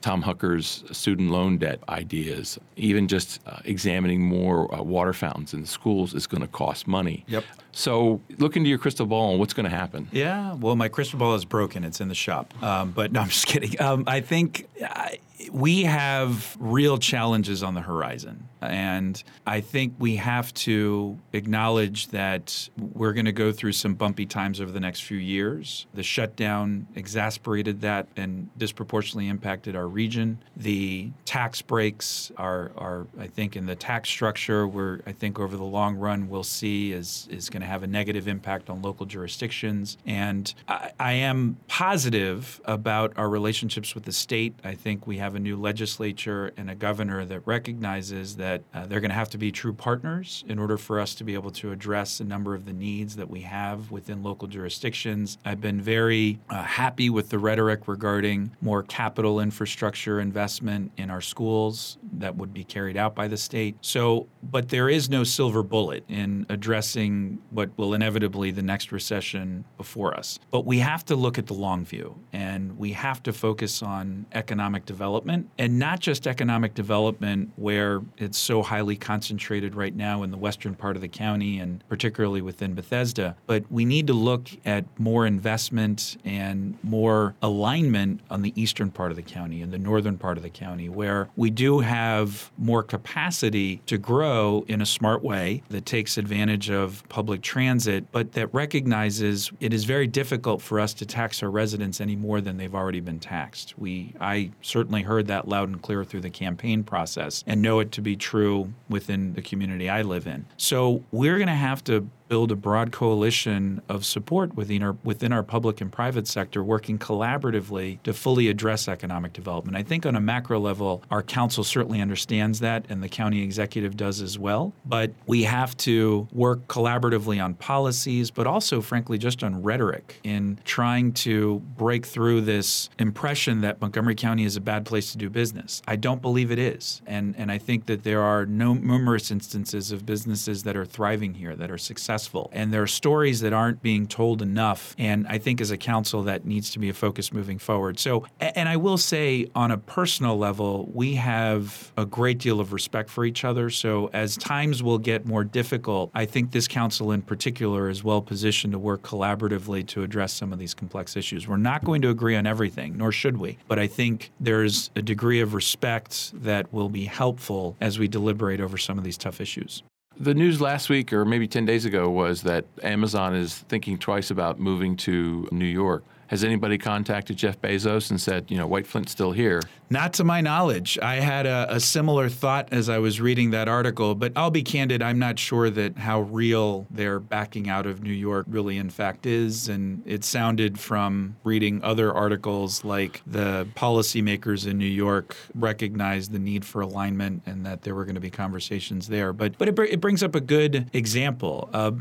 Tom 0.00 0.22
Hucker's 0.22 0.84
student 0.92 1.30
loan 1.30 1.58
debt 1.58 1.80
ideas, 1.88 2.58
even 2.76 3.08
just 3.08 3.40
uh, 3.46 3.58
examining 3.64 4.22
more 4.22 4.72
uh, 4.72 4.82
water 4.82 5.12
fountains 5.12 5.52
in 5.52 5.60
the 5.60 5.66
schools 5.66 6.14
is 6.14 6.26
going 6.26 6.40
to 6.40 6.48
cost 6.48 6.86
money. 6.86 7.24
Yep. 7.26 7.44
So 7.78 8.20
look 8.38 8.56
into 8.56 8.68
your 8.68 8.78
crystal 8.78 9.06
ball 9.06 9.30
and 9.30 9.38
what's 9.38 9.54
going 9.54 9.70
to 9.70 9.74
happen. 9.74 10.08
Yeah, 10.10 10.54
well, 10.54 10.74
my 10.74 10.88
crystal 10.88 11.16
ball 11.16 11.36
is 11.36 11.44
broken. 11.44 11.84
It's 11.84 12.00
in 12.00 12.08
the 12.08 12.14
shop. 12.14 12.52
Um, 12.60 12.90
but 12.90 13.12
no, 13.12 13.20
I'm 13.20 13.28
just 13.28 13.46
kidding. 13.46 13.80
Um, 13.80 14.02
I 14.08 14.20
think 14.20 14.66
I, 14.82 15.20
we 15.52 15.84
have 15.84 16.56
real 16.58 16.98
challenges 16.98 17.62
on 17.62 17.74
the 17.74 17.80
horizon. 17.80 18.48
And 18.60 19.22
I 19.46 19.60
think 19.60 19.94
we 19.98 20.16
have 20.16 20.52
to 20.54 21.18
acknowledge 21.32 22.08
that 22.08 22.68
we're 22.76 23.12
going 23.12 23.26
to 23.26 23.32
go 23.32 23.52
through 23.52 23.72
some 23.72 23.94
bumpy 23.94 24.26
times 24.26 24.60
over 24.60 24.72
the 24.72 24.80
next 24.80 25.00
few 25.00 25.16
years. 25.16 25.86
The 25.94 26.02
shutdown 26.02 26.88
exasperated 26.96 27.82
that 27.82 28.08
and 28.16 28.48
disproportionately 28.58 29.28
impacted 29.28 29.76
our 29.76 29.86
region. 29.86 30.38
The 30.56 31.10
tax 31.24 31.62
breaks 31.62 32.32
are, 32.36 32.72
are 32.76 33.06
I 33.18 33.28
think, 33.28 33.54
in 33.54 33.66
the 33.66 33.76
tax 33.76 34.08
structure, 34.08 34.66
where 34.66 35.00
I 35.06 35.12
think 35.12 35.38
over 35.38 35.56
the 35.56 35.64
long 35.64 35.96
run 35.96 36.28
we'll 36.28 36.42
see 36.42 36.92
is, 36.92 37.28
is 37.30 37.48
going 37.48 37.62
to 37.62 37.67
have 37.68 37.82
a 37.82 37.86
negative 37.86 38.26
impact 38.26 38.68
on 38.68 38.82
local 38.82 39.06
jurisdictions. 39.06 39.96
And 40.06 40.52
I, 40.66 40.90
I 40.98 41.12
am 41.12 41.58
positive 41.68 42.60
about 42.64 43.12
our 43.16 43.28
relationships 43.28 43.94
with 43.94 44.04
the 44.04 44.12
state. 44.12 44.54
I 44.64 44.74
think 44.74 45.06
we 45.06 45.18
have 45.18 45.34
a 45.34 45.38
new 45.38 45.56
legislature 45.56 46.52
and 46.56 46.70
a 46.70 46.74
governor 46.74 47.24
that 47.24 47.46
recognizes 47.46 48.36
that 48.36 48.62
uh, 48.74 48.86
they're 48.86 49.00
going 49.00 49.10
to 49.10 49.14
have 49.14 49.30
to 49.30 49.38
be 49.38 49.52
true 49.52 49.72
partners 49.72 50.44
in 50.48 50.58
order 50.58 50.76
for 50.76 50.98
us 50.98 51.14
to 51.16 51.24
be 51.24 51.34
able 51.34 51.50
to 51.52 51.72
address 51.72 52.20
a 52.20 52.24
number 52.24 52.54
of 52.54 52.64
the 52.64 52.72
needs 52.72 53.16
that 53.16 53.30
we 53.30 53.40
have 53.42 53.90
within 53.90 54.22
local 54.22 54.48
jurisdictions. 54.48 55.38
I've 55.44 55.60
been 55.60 55.80
very 55.80 56.38
uh, 56.50 56.62
happy 56.62 57.10
with 57.10 57.30
the 57.30 57.38
rhetoric 57.38 57.86
regarding 57.86 58.50
more 58.60 58.82
capital 58.82 59.40
infrastructure 59.40 60.20
investment 60.20 60.92
in 60.96 61.10
our 61.10 61.20
schools 61.20 61.98
that 62.14 62.36
would 62.36 62.52
be 62.52 62.64
carried 62.64 62.96
out 62.96 63.14
by 63.14 63.28
the 63.28 63.36
state. 63.36 63.76
So, 63.80 64.26
but 64.42 64.68
there 64.68 64.88
is 64.88 65.08
no 65.08 65.24
silver 65.24 65.62
bullet 65.62 66.04
in 66.08 66.46
addressing 66.48 67.38
what 67.50 67.70
will 67.76 67.94
inevitably 67.94 68.50
the 68.50 68.62
next 68.62 68.92
recession 68.92 69.64
before 69.76 70.16
us. 70.16 70.38
But 70.50 70.64
we 70.64 70.78
have 70.78 71.04
to 71.06 71.16
look 71.16 71.38
at 71.38 71.46
the 71.46 71.54
long 71.54 71.84
view 71.84 72.18
and 72.32 72.78
we 72.78 72.92
have 72.92 73.22
to 73.24 73.32
focus 73.32 73.82
on 73.82 74.26
economic 74.32 74.84
development 74.84 75.48
and 75.58 75.78
not 75.78 76.00
just 76.00 76.26
economic 76.26 76.74
development 76.74 77.50
where 77.56 78.02
it's 78.16 78.38
so 78.38 78.62
highly 78.62 78.96
concentrated 78.96 79.74
right 79.74 79.94
now 79.94 80.22
in 80.22 80.30
the 80.30 80.36
western 80.36 80.74
part 80.74 80.96
of 80.96 81.02
the 81.02 81.08
county 81.08 81.58
and 81.58 81.82
particularly 81.88 82.40
within 82.42 82.74
Bethesda, 82.74 83.36
but 83.46 83.64
we 83.70 83.84
need 83.84 84.06
to 84.06 84.12
look 84.14 84.48
at 84.64 84.84
more 84.98 85.26
investment 85.26 86.16
and 86.24 86.78
more 86.82 87.34
alignment 87.42 88.20
on 88.30 88.42
the 88.42 88.52
eastern 88.60 88.90
part 88.90 89.10
of 89.10 89.16
the 89.16 89.22
county 89.22 89.62
and 89.62 89.72
the 89.72 89.78
northern 89.78 90.18
part 90.18 90.36
of 90.36 90.42
the 90.42 90.50
county 90.50 90.88
where 90.88 91.28
we 91.36 91.50
do 91.50 91.80
have 91.98 92.50
more 92.56 92.82
capacity 92.82 93.82
to 93.86 93.98
grow 93.98 94.64
in 94.68 94.80
a 94.80 94.86
smart 94.86 95.22
way 95.22 95.62
that 95.68 95.84
takes 95.84 96.16
advantage 96.16 96.70
of 96.70 97.02
public 97.08 97.42
transit, 97.42 98.10
but 98.12 98.32
that 98.32 98.52
recognizes 98.54 99.50
it 99.60 99.72
is 99.72 99.84
very 99.84 100.06
difficult 100.06 100.62
for 100.62 100.78
us 100.78 100.94
to 100.94 101.04
tax 101.04 101.42
our 101.42 101.50
residents 101.50 102.00
any 102.00 102.14
more 102.14 102.40
than 102.40 102.56
they've 102.56 102.74
already 102.74 103.00
been 103.00 103.18
taxed. 103.18 103.76
We 103.78 104.14
I 104.20 104.50
certainly 104.62 105.02
heard 105.02 105.26
that 105.26 105.48
loud 105.48 105.68
and 105.68 105.82
clear 105.82 106.04
through 106.04 106.20
the 106.20 106.30
campaign 106.30 106.84
process 106.84 107.42
and 107.46 107.60
know 107.60 107.80
it 107.80 107.90
to 107.92 108.00
be 108.00 108.14
true 108.16 108.72
within 108.88 109.32
the 109.34 109.42
community 109.42 109.88
I 109.88 110.02
live 110.02 110.26
in. 110.26 110.46
So 110.56 111.02
we're 111.10 111.36
going 111.36 111.48
to 111.48 111.54
have 111.54 111.82
to 111.84 112.08
build 112.28 112.52
a 112.52 112.56
broad 112.56 112.92
coalition 112.92 113.80
of 113.88 114.04
support 114.04 114.54
within 114.54 114.82
our 114.82 114.96
within 115.02 115.32
our 115.32 115.42
public 115.42 115.80
and 115.80 115.90
private 115.90 116.26
sector 116.26 116.62
working 116.62 116.98
collaboratively 116.98 118.02
to 118.02 118.12
fully 118.12 118.48
address 118.48 118.88
economic 118.88 119.32
development. 119.32 119.76
I 119.76 119.82
think 119.82 120.04
on 120.04 120.14
a 120.14 120.20
macro 120.20 120.60
level 120.60 121.02
our 121.10 121.22
council 121.22 121.64
certainly 121.64 122.00
understands 122.00 122.60
that 122.60 122.84
and 122.88 123.02
the 123.02 123.08
county 123.08 123.42
executive 123.42 123.96
does 123.96 124.20
as 124.20 124.38
well, 124.38 124.72
but 124.84 125.12
we 125.26 125.44
have 125.44 125.76
to 125.78 126.28
work 126.32 126.66
collaboratively 126.68 127.42
on 127.42 127.54
policies 127.54 128.30
but 128.30 128.46
also 128.46 128.80
frankly 128.80 129.18
just 129.18 129.42
on 129.42 129.62
rhetoric 129.62 130.20
in 130.24 130.58
trying 130.64 131.12
to 131.12 131.60
break 131.76 132.04
through 132.04 132.40
this 132.40 132.90
impression 132.98 133.62
that 133.62 133.80
Montgomery 133.80 134.14
County 134.14 134.44
is 134.44 134.56
a 134.56 134.60
bad 134.60 134.84
place 134.84 135.12
to 135.12 135.18
do 135.18 135.30
business. 135.30 135.82
I 135.86 135.96
don't 135.96 136.20
believe 136.20 136.50
it 136.50 136.58
is. 136.58 137.00
And 137.06 137.34
and 137.38 137.50
I 137.50 137.58
think 137.58 137.86
that 137.86 138.04
there 138.04 138.22
are 138.22 138.44
no 138.44 138.74
numerous 138.74 139.30
instances 139.30 139.92
of 139.92 140.04
businesses 140.04 140.64
that 140.64 140.76
are 140.76 140.84
thriving 140.84 141.34
here 141.34 141.54
that 141.56 141.70
are 141.70 141.78
successful 141.78 142.17
successful. 142.18 142.50
And 142.52 142.72
there 142.72 142.82
are 142.82 142.88
stories 142.88 143.40
that 143.40 143.52
aren't 143.52 143.80
being 143.80 144.06
told 144.06 144.42
enough. 144.42 144.94
And 144.98 145.26
I 145.28 145.38
think 145.38 145.60
as 145.60 145.70
a 145.70 145.76
council, 145.76 146.24
that 146.24 146.44
needs 146.44 146.70
to 146.70 146.78
be 146.78 146.88
a 146.88 146.94
focus 146.94 147.32
moving 147.32 147.58
forward. 147.58 147.98
So, 147.98 148.26
and 148.40 148.68
I 148.68 148.76
will 148.76 148.98
say 148.98 149.46
on 149.54 149.70
a 149.70 149.78
personal 149.78 150.36
level, 150.36 150.90
we 150.92 151.14
have 151.14 151.92
a 151.96 152.04
great 152.04 152.38
deal 152.38 152.60
of 152.60 152.72
respect 152.72 153.08
for 153.08 153.24
each 153.24 153.44
other. 153.44 153.70
So 153.70 154.10
as 154.12 154.36
times 154.36 154.82
will 154.82 154.98
get 154.98 155.26
more 155.26 155.44
difficult, 155.44 156.10
I 156.14 156.26
think 156.26 156.50
this 156.50 156.66
council 156.66 157.12
in 157.12 157.22
particular 157.22 157.88
is 157.88 158.02
well 158.02 158.20
positioned 158.20 158.72
to 158.72 158.78
work 158.78 159.02
collaboratively 159.02 159.86
to 159.88 160.02
address 160.02 160.32
some 160.32 160.52
of 160.52 160.58
these 160.58 160.74
complex 160.74 161.16
issues. 161.16 161.46
We're 161.46 161.56
not 161.56 161.84
going 161.84 162.02
to 162.02 162.10
agree 162.10 162.36
on 162.36 162.46
everything, 162.46 162.96
nor 162.96 163.12
should 163.12 163.36
we. 163.36 163.58
But 163.68 163.78
I 163.78 163.86
think 163.86 164.30
there's 164.40 164.90
a 164.96 165.02
degree 165.02 165.40
of 165.40 165.54
respect 165.54 166.32
that 166.42 166.72
will 166.72 166.88
be 166.88 167.04
helpful 167.04 167.76
as 167.80 167.98
we 167.98 168.08
deliberate 168.08 168.60
over 168.60 168.76
some 168.76 168.98
of 168.98 169.04
these 169.04 169.18
tough 169.18 169.40
issues. 169.40 169.82
The 170.20 170.34
news 170.34 170.60
last 170.60 170.88
week, 170.88 171.12
or 171.12 171.24
maybe 171.24 171.46
10 171.46 171.64
days 171.64 171.84
ago, 171.84 172.10
was 172.10 172.42
that 172.42 172.64
Amazon 172.82 173.36
is 173.36 173.54
thinking 173.54 173.98
twice 173.98 174.32
about 174.32 174.58
moving 174.58 174.96
to 174.96 175.48
New 175.52 175.64
York. 175.64 176.02
Has 176.28 176.44
anybody 176.44 176.76
contacted 176.76 177.38
Jeff 177.38 177.60
Bezos 177.60 178.10
and 178.10 178.20
said, 178.20 178.50
you 178.50 178.56
know, 178.56 178.66
White 178.66 178.86
Flint's 178.86 179.12
still 179.12 179.32
here? 179.32 179.62
Not 179.90 180.12
to 180.14 180.24
my 180.24 180.42
knowledge. 180.42 180.98
I 181.00 181.16
had 181.16 181.46
a, 181.46 181.66
a, 181.70 181.80
similar 181.80 182.28
thought 182.28 182.68
as 182.70 182.90
I 182.90 182.98
was 182.98 183.18
reading 183.18 183.52
that 183.52 183.68
article, 183.68 184.14
but 184.14 184.32
I'll 184.36 184.50
be 184.50 184.62
candid, 184.62 185.02
I'm 185.02 185.18
not 185.18 185.38
sure 185.38 185.70
that 185.70 185.96
how 185.96 186.20
real 186.20 186.86
their 186.90 187.18
backing 187.18 187.70
out 187.70 187.86
of 187.86 188.02
New 188.02 188.12
York 188.12 188.44
really, 188.50 188.76
in 188.76 188.90
fact, 188.90 189.24
is. 189.24 189.68
And 189.68 190.02
it 190.04 190.22
sounded 190.22 190.78
from 190.78 191.36
reading 191.44 191.82
other 191.82 192.12
articles 192.12 192.84
like 192.84 193.22
the 193.26 193.66
policymakers 193.74 194.66
in 194.66 194.76
New 194.76 194.84
York 194.84 195.34
recognized 195.54 196.32
the 196.32 196.38
need 196.38 196.66
for 196.66 196.82
alignment 196.82 197.42
and 197.46 197.64
that 197.64 197.80
there 197.82 197.94
were 197.94 198.04
going 198.04 198.16
to 198.16 198.20
be 198.20 198.30
conversations 198.30 199.08
there. 199.08 199.32
But, 199.32 199.56
but 199.56 199.68
it, 199.68 199.78
it 199.78 200.00
brings 200.02 200.22
up 200.22 200.34
a 200.34 200.42
good 200.42 200.90
example. 200.92 201.70
Uh, 201.72 201.92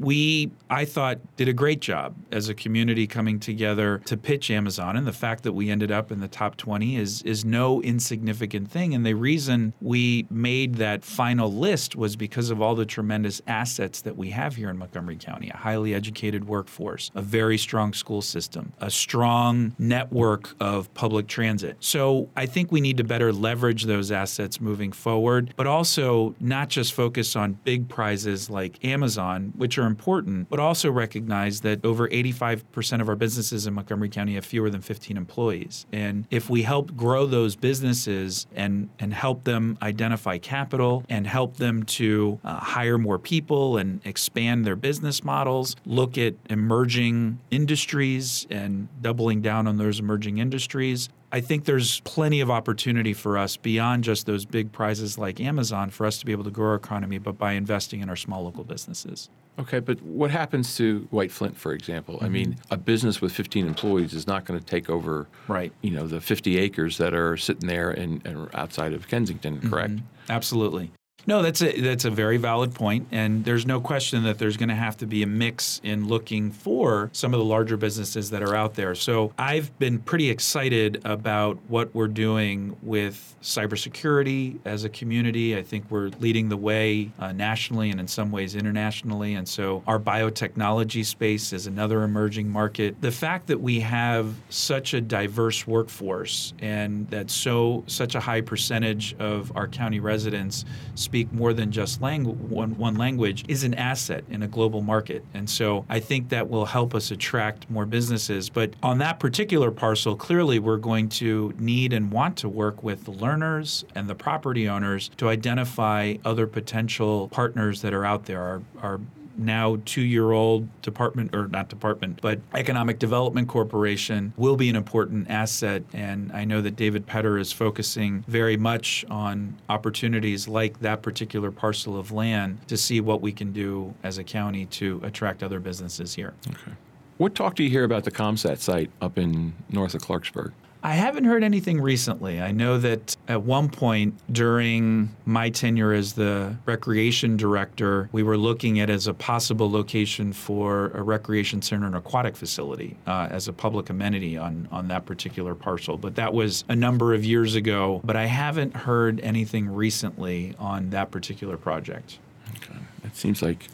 we, 0.00 0.50
I 0.70 0.86
thought, 0.86 1.18
did 1.36 1.46
a 1.46 1.52
great 1.52 1.80
job 1.80 2.16
as 2.32 2.48
a 2.48 2.54
community 2.54 3.06
coming 3.06 3.38
together 3.38 4.00
to 4.06 4.16
pitch 4.16 4.50
Amazon. 4.50 4.96
And 4.96 5.06
the 5.06 5.12
fact 5.12 5.42
that 5.42 5.52
we 5.52 5.68
ended 5.68 5.92
up 5.92 6.10
in 6.10 6.20
the 6.20 6.28
top 6.28 6.56
20 6.56 6.96
is, 6.96 7.20
is 7.22 7.44
no 7.44 7.82
insignificant 7.82 8.70
thing. 8.70 8.94
And 8.94 9.04
the 9.04 9.12
reason 9.12 9.74
we 9.82 10.26
made 10.30 10.76
that 10.76 11.04
final 11.04 11.52
list 11.52 11.96
was 11.96 12.16
because 12.16 12.48
of 12.48 12.62
all 12.62 12.74
the 12.74 12.86
tremendous 12.86 13.42
assets 13.46 14.00
that 14.00 14.16
we 14.16 14.30
have 14.30 14.56
here 14.56 14.70
in 14.70 14.78
Montgomery 14.78 15.16
County 15.16 15.50
a 15.50 15.56
highly 15.56 15.92
educated 15.94 16.46
workforce, 16.46 17.10
a 17.14 17.20
very 17.20 17.58
strong 17.58 17.92
school 17.92 18.22
system, 18.22 18.72
a 18.80 18.90
strong 18.90 19.74
network 19.78 20.54
of 20.60 20.92
public 20.94 21.26
transit. 21.26 21.76
So 21.80 22.30
I 22.36 22.46
think 22.46 22.72
we 22.72 22.80
need 22.80 22.96
to 22.96 23.04
better 23.04 23.32
leverage 23.32 23.84
those 23.84 24.10
assets 24.10 24.62
moving 24.62 24.92
forward, 24.92 25.52
but 25.56 25.66
also 25.66 26.34
not 26.40 26.70
just 26.70 26.94
focus 26.94 27.36
on 27.36 27.58
big 27.64 27.88
prizes 27.88 28.48
like 28.48 28.82
Amazon, 28.82 29.52
which 29.56 29.76
are 29.76 29.89
important, 29.90 30.48
but 30.48 30.58
also 30.58 30.90
recognize 30.90 31.60
that 31.62 31.84
over 31.84 32.08
85% 32.08 33.00
of 33.00 33.08
our 33.08 33.16
businesses 33.16 33.66
in 33.66 33.74
Montgomery 33.74 34.08
County 34.08 34.34
have 34.34 34.44
fewer 34.44 34.70
than 34.70 34.80
15 34.80 35.16
employees. 35.16 35.86
And 35.92 36.26
if 36.30 36.48
we 36.48 36.62
help 36.62 36.96
grow 36.96 37.26
those 37.26 37.56
businesses 37.56 38.46
and, 38.54 38.88
and 38.98 39.12
help 39.12 39.44
them 39.44 39.76
identify 39.82 40.38
capital 40.38 41.04
and 41.08 41.26
help 41.26 41.56
them 41.56 41.82
to 41.82 42.38
uh, 42.44 42.60
hire 42.60 42.98
more 42.98 43.18
people 43.18 43.76
and 43.76 44.00
expand 44.04 44.64
their 44.64 44.76
business 44.76 45.24
models, 45.24 45.76
look 45.84 46.16
at 46.16 46.34
emerging 46.48 47.40
industries 47.50 48.46
and 48.50 48.88
doubling 49.02 49.42
down 49.42 49.66
on 49.66 49.76
those 49.76 49.98
emerging 49.98 50.38
industries, 50.38 51.08
I 51.32 51.40
think 51.40 51.64
there's 51.64 52.00
plenty 52.00 52.40
of 52.40 52.50
opportunity 52.50 53.12
for 53.12 53.38
us 53.38 53.56
beyond 53.56 54.02
just 54.02 54.26
those 54.26 54.44
big 54.44 54.72
prizes 54.72 55.16
like 55.16 55.40
Amazon 55.40 55.90
for 55.90 56.04
us 56.04 56.18
to 56.18 56.26
be 56.26 56.32
able 56.32 56.44
to 56.44 56.50
grow 56.50 56.70
our 56.70 56.74
economy, 56.74 57.18
but 57.18 57.38
by 57.38 57.52
investing 57.52 58.00
in 58.00 58.08
our 58.08 58.16
small 58.16 58.42
local 58.42 58.64
businesses. 58.64 59.30
Okay, 59.60 59.78
but 59.78 60.00
what 60.02 60.30
happens 60.30 60.76
to 60.76 61.06
White 61.10 61.30
Flint, 61.30 61.56
for 61.56 61.72
example? 61.72 62.16
Mm-hmm. 62.16 62.24
I 62.24 62.28
mean, 62.28 62.56
a 62.70 62.76
business 62.76 63.20
with 63.20 63.32
15 63.32 63.66
employees 63.66 64.14
is 64.14 64.26
not 64.26 64.46
going 64.46 64.58
to 64.58 64.64
take 64.64 64.88
over, 64.88 65.28
right? 65.48 65.72
You 65.82 65.90
know, 65.90 66.06
the 66.06 66.20
50 66.20 66.58
acres 66.58 66.96
that 66.96 67.12
are 67.12 67.36
sitting 67.36 67.68
there 67.68 67.90
and 67.90 68.26
outside 68.54 68.94
of 68.94 69.06
Kensington, 69.08 69.60
correct? 69.68 69.92
Mm-hmm. 69.92 70.32
Absolutely. 70.32 70.92
No, 71.26 71.42
that's 71.42 71.62
a 71.62 71.80
that's 71.80 72.04
a 72.04 72.10
very 72.10 72.36
valid 72.36 72.74
point, 72.74 73.06
and 73.10 73.44
there's 73.44 73.66
no 73.66 73.80
question 73.80 74.24
that 74.24 74.38
there's 74.38 74.56
going 74.56 74.68
to 74.70 74.74
have 74.74 74.96
to 74.98 75.06
be 75.06 75.22
a 75.22 75.26
mix 75.26 75.80
in 75.84 76.08
looking 76.08 76.50
for 76.50 77.10
some 77.12 77.34
of 77.34 77.38
the 77.38 77.44
larger 77.44 77.76
businesses 77.76 78.30
that 78.30 78.42
are 78.42 78.54
out 78.54 78.74
there. 78.74 78.94
So 78.94 79.32
I've 79.38 79.76
been 79.78 79.98
pretty 79.98 80.30
excited 80.30 81.02
about 81.04 81.58
what 81.68 81.94
we're 81.94 82.08
doing 82.08 82.76
with 82.82 83.36
cybersecurity 83.42 84.58
as 84.64 84.84
a 84.84 84.88
community. 84.88 85.56
I 85.56 85.62
think 85.62 85.84
we're 85.90 86.10
leading 86.20 86.48
the 86.48 86.56
way 86.56 87.10
uh, 87.18 87.32
nationally 87.32 87.90
and 87.90 88.00
in 88.00 88.08
some 88.08 88.30
ways 88.30 88.54
internationally, 88.54 89.34
and 89.34 89.48
so 89.48 89.82
our 89.86 89.98
biotechnology 89.98 91.04
space 91.04 91.52
is 91.52 91.66
another 91.66 92.02
emerging 92.02 92.48
market. 92.48 93.00
The 93.00 93.12
fact 93.12 93.46
that 93.48 93.60
we 93.60 93.80
have 93.80 94.34
such 94.48 94.94
a 94.94 95.00
diverse 95.00 95.66
workforce 95.66 96.54
and 96.60 97.08
that 97.10 97.30
so 97.30 97.84
such 97.86 98.14
a 98.14 98.20
high 98.20 98.40
percentage 98.40 99.14
of 99.18 99.54
our 99.56 99.68
county 99.68 100.00
residents 100.00 100.64
speak 101.10 101.32
more 101.32 101.52
than 101.52 101.72
just 101.72 102.00
langu- 102.00 102.36
one, 102.36 102.78
one 102.78 102.94
language 102.94 103.44
is 103.48 103.64
an 103.64 103.74
asset 103.74 104.22
in 104.30 104.44
a 104.44 104.46
global 104.46 104.80
market. 104.80 105.24
And 105.34 105.50
so 105.50 105.84
I 105.88 105.98
think 105.98 106.28
that 106.28 106.48
will 106.48 106.66
help 106.66 106.94
us 106.94 107.10
attract 107.10 107.68
more 107.68 107.84
businesses. 107.84 108.48
But 108.48 108.74
on 108.80 108.98
that 108.98 109.18
particular 109.18 109.72
parcel, 109.72 110.14
clearly 110.14 110.60
we're 110.60 110.76
going 110.76 111.08
to 111.08 111.52
need 111.58 111.92
and 111.92 112.12
want 112.12 112.36
to 112.38 112.48
work 112.48 112.84
with 112.84 113.06
the 113.06 113.12
Lerners 113.12 113.82
and 113.96 114.08
the 114.08 114.14
property 114.14 114.68
owners 114.68 115.10
to 115.16 115.28
identify 115.28 116.14
other 116.24 116.46
potential 116.46 117.26
partners 117.28 117.82
that 117.82 117.92
are 117.92 118.04
out 118.04 118.26
there. 118.26 118.40
Our, 118.40 118.62
our 118.80 119.00
now 119.40 119.78
two 119.84 120.02
year 120.02 120.32
old 120.32 120.68
department, 120.82 121.34
or 121.34 121.48
not 121.48 121.68
department, 121.68 122.20
but 122.20 122.40
Economic 122.54 122.98
Development 122.98 123.48
Corporation 123.48 124.32
will 124.36 124.56
be 124.56 124.68
an 124.68 124.76
important 124.76 125.30
asset. 125.30 125.82
And 125.92 126.30
I 126.32 126.44
know 126.44 126.60
that 126.60 126.76
David 126.76 127.06
Petr 127.06 127.40
is 127.40 127.52
focusing 127.52 128.24
very 128.28 128.56
much 128.56 129.04
on 129.10 129.56
opportunities 129.68 130.46
like 130.46 130.80
that 130.80 131.02
particular 131.02 131.50
parcel 131.50 131.98
of 131.98 132.12
land 132.12 132.58
to 132.68 132.76
see 132.76 133.00
what 133.00 133.20
we 133.20 133.32
can 133.32 133.52
do 133.52 133.94
as 134.02 134.18
a 134.18 134.24
county 134.24 134.66
to 134.66 135.00
attract 135.02 135.42
other 135.42 135.60
businesses 135.60 136.14
here. 136.14 136.34
Okay. 136.48 136.72
What 137.18 137.34
talk 137.34 137.54
do 137.54 137.62
you 137.62 137.70
hear 137.70 137.84
about 137.84 138.04
the 138.04 138.10
ComSat 138.10 138.58
site 138.58 138.90
up 139.02 139.18
in 139.18 139.52
north 139.68 139.94
of 139.94 140.02
Clarksburg? 140.02 140.52
I 140.82 140.94
haven't 140.94 141.24
heard 141.24 141.44
anything 141.44 141.80
recently. 141.80 142.40
I 142.40 142.52
know 142.52 142.78
that 142.78 143.16
at 143.30 143.42
one 143.42 143.68
point 143.68 144.12
during 144.32 145.08
my 145.24 145.48
tenure 145.48 145.92
as 145.92 146.14
the 146.14 146.56
recreation 146.66 147.36
director, 147.36 148.08
we 148.10 148.24
were 148.24 148.36
looking 148.36 148.80
at 148.80 148.90
as 148.90 149.06
a 149.06 149.14
possible 149.14 149.70
location 149.70 150.32
for 150.32 150.88
a 150.88 151.02
recreation 151.02 151.62
center 151.62 151.86
and 151.86 151.94
aquatic 151.94 152.34
facility 152.36 152.96
uh, 153.06 153.28
as 153.30 153.46
a 153.46 153.52
public 153.52 153.88
amenity 153.88 154.36
on, 154.36 154.66
on 154.72 154.88
that 154.88 155.06
particular 155.06 155.54
parcel. 155.54 155.96
But 155.96 156.16
that 156.16 156.34
was 156.34 156.64
a 156.68 156.74
number 156.74 157.14
of 157.14 157.24
years 157.24 157.54
ago. 157.54 158.00
But 158.02 158.16
I 158.16 158.26
haven't 158.26 158.74
heard 158.74 159.20
anything 159.20 159.72
recently 159.72 160.56
on 160.58 160.90
that 160.90 161.12
particular 161.12 161.56
project. 161.56 162.18
Okay. 162.56 162.80
It 163.04 163.14
seems 163.14 163.42
like 163.42 163.68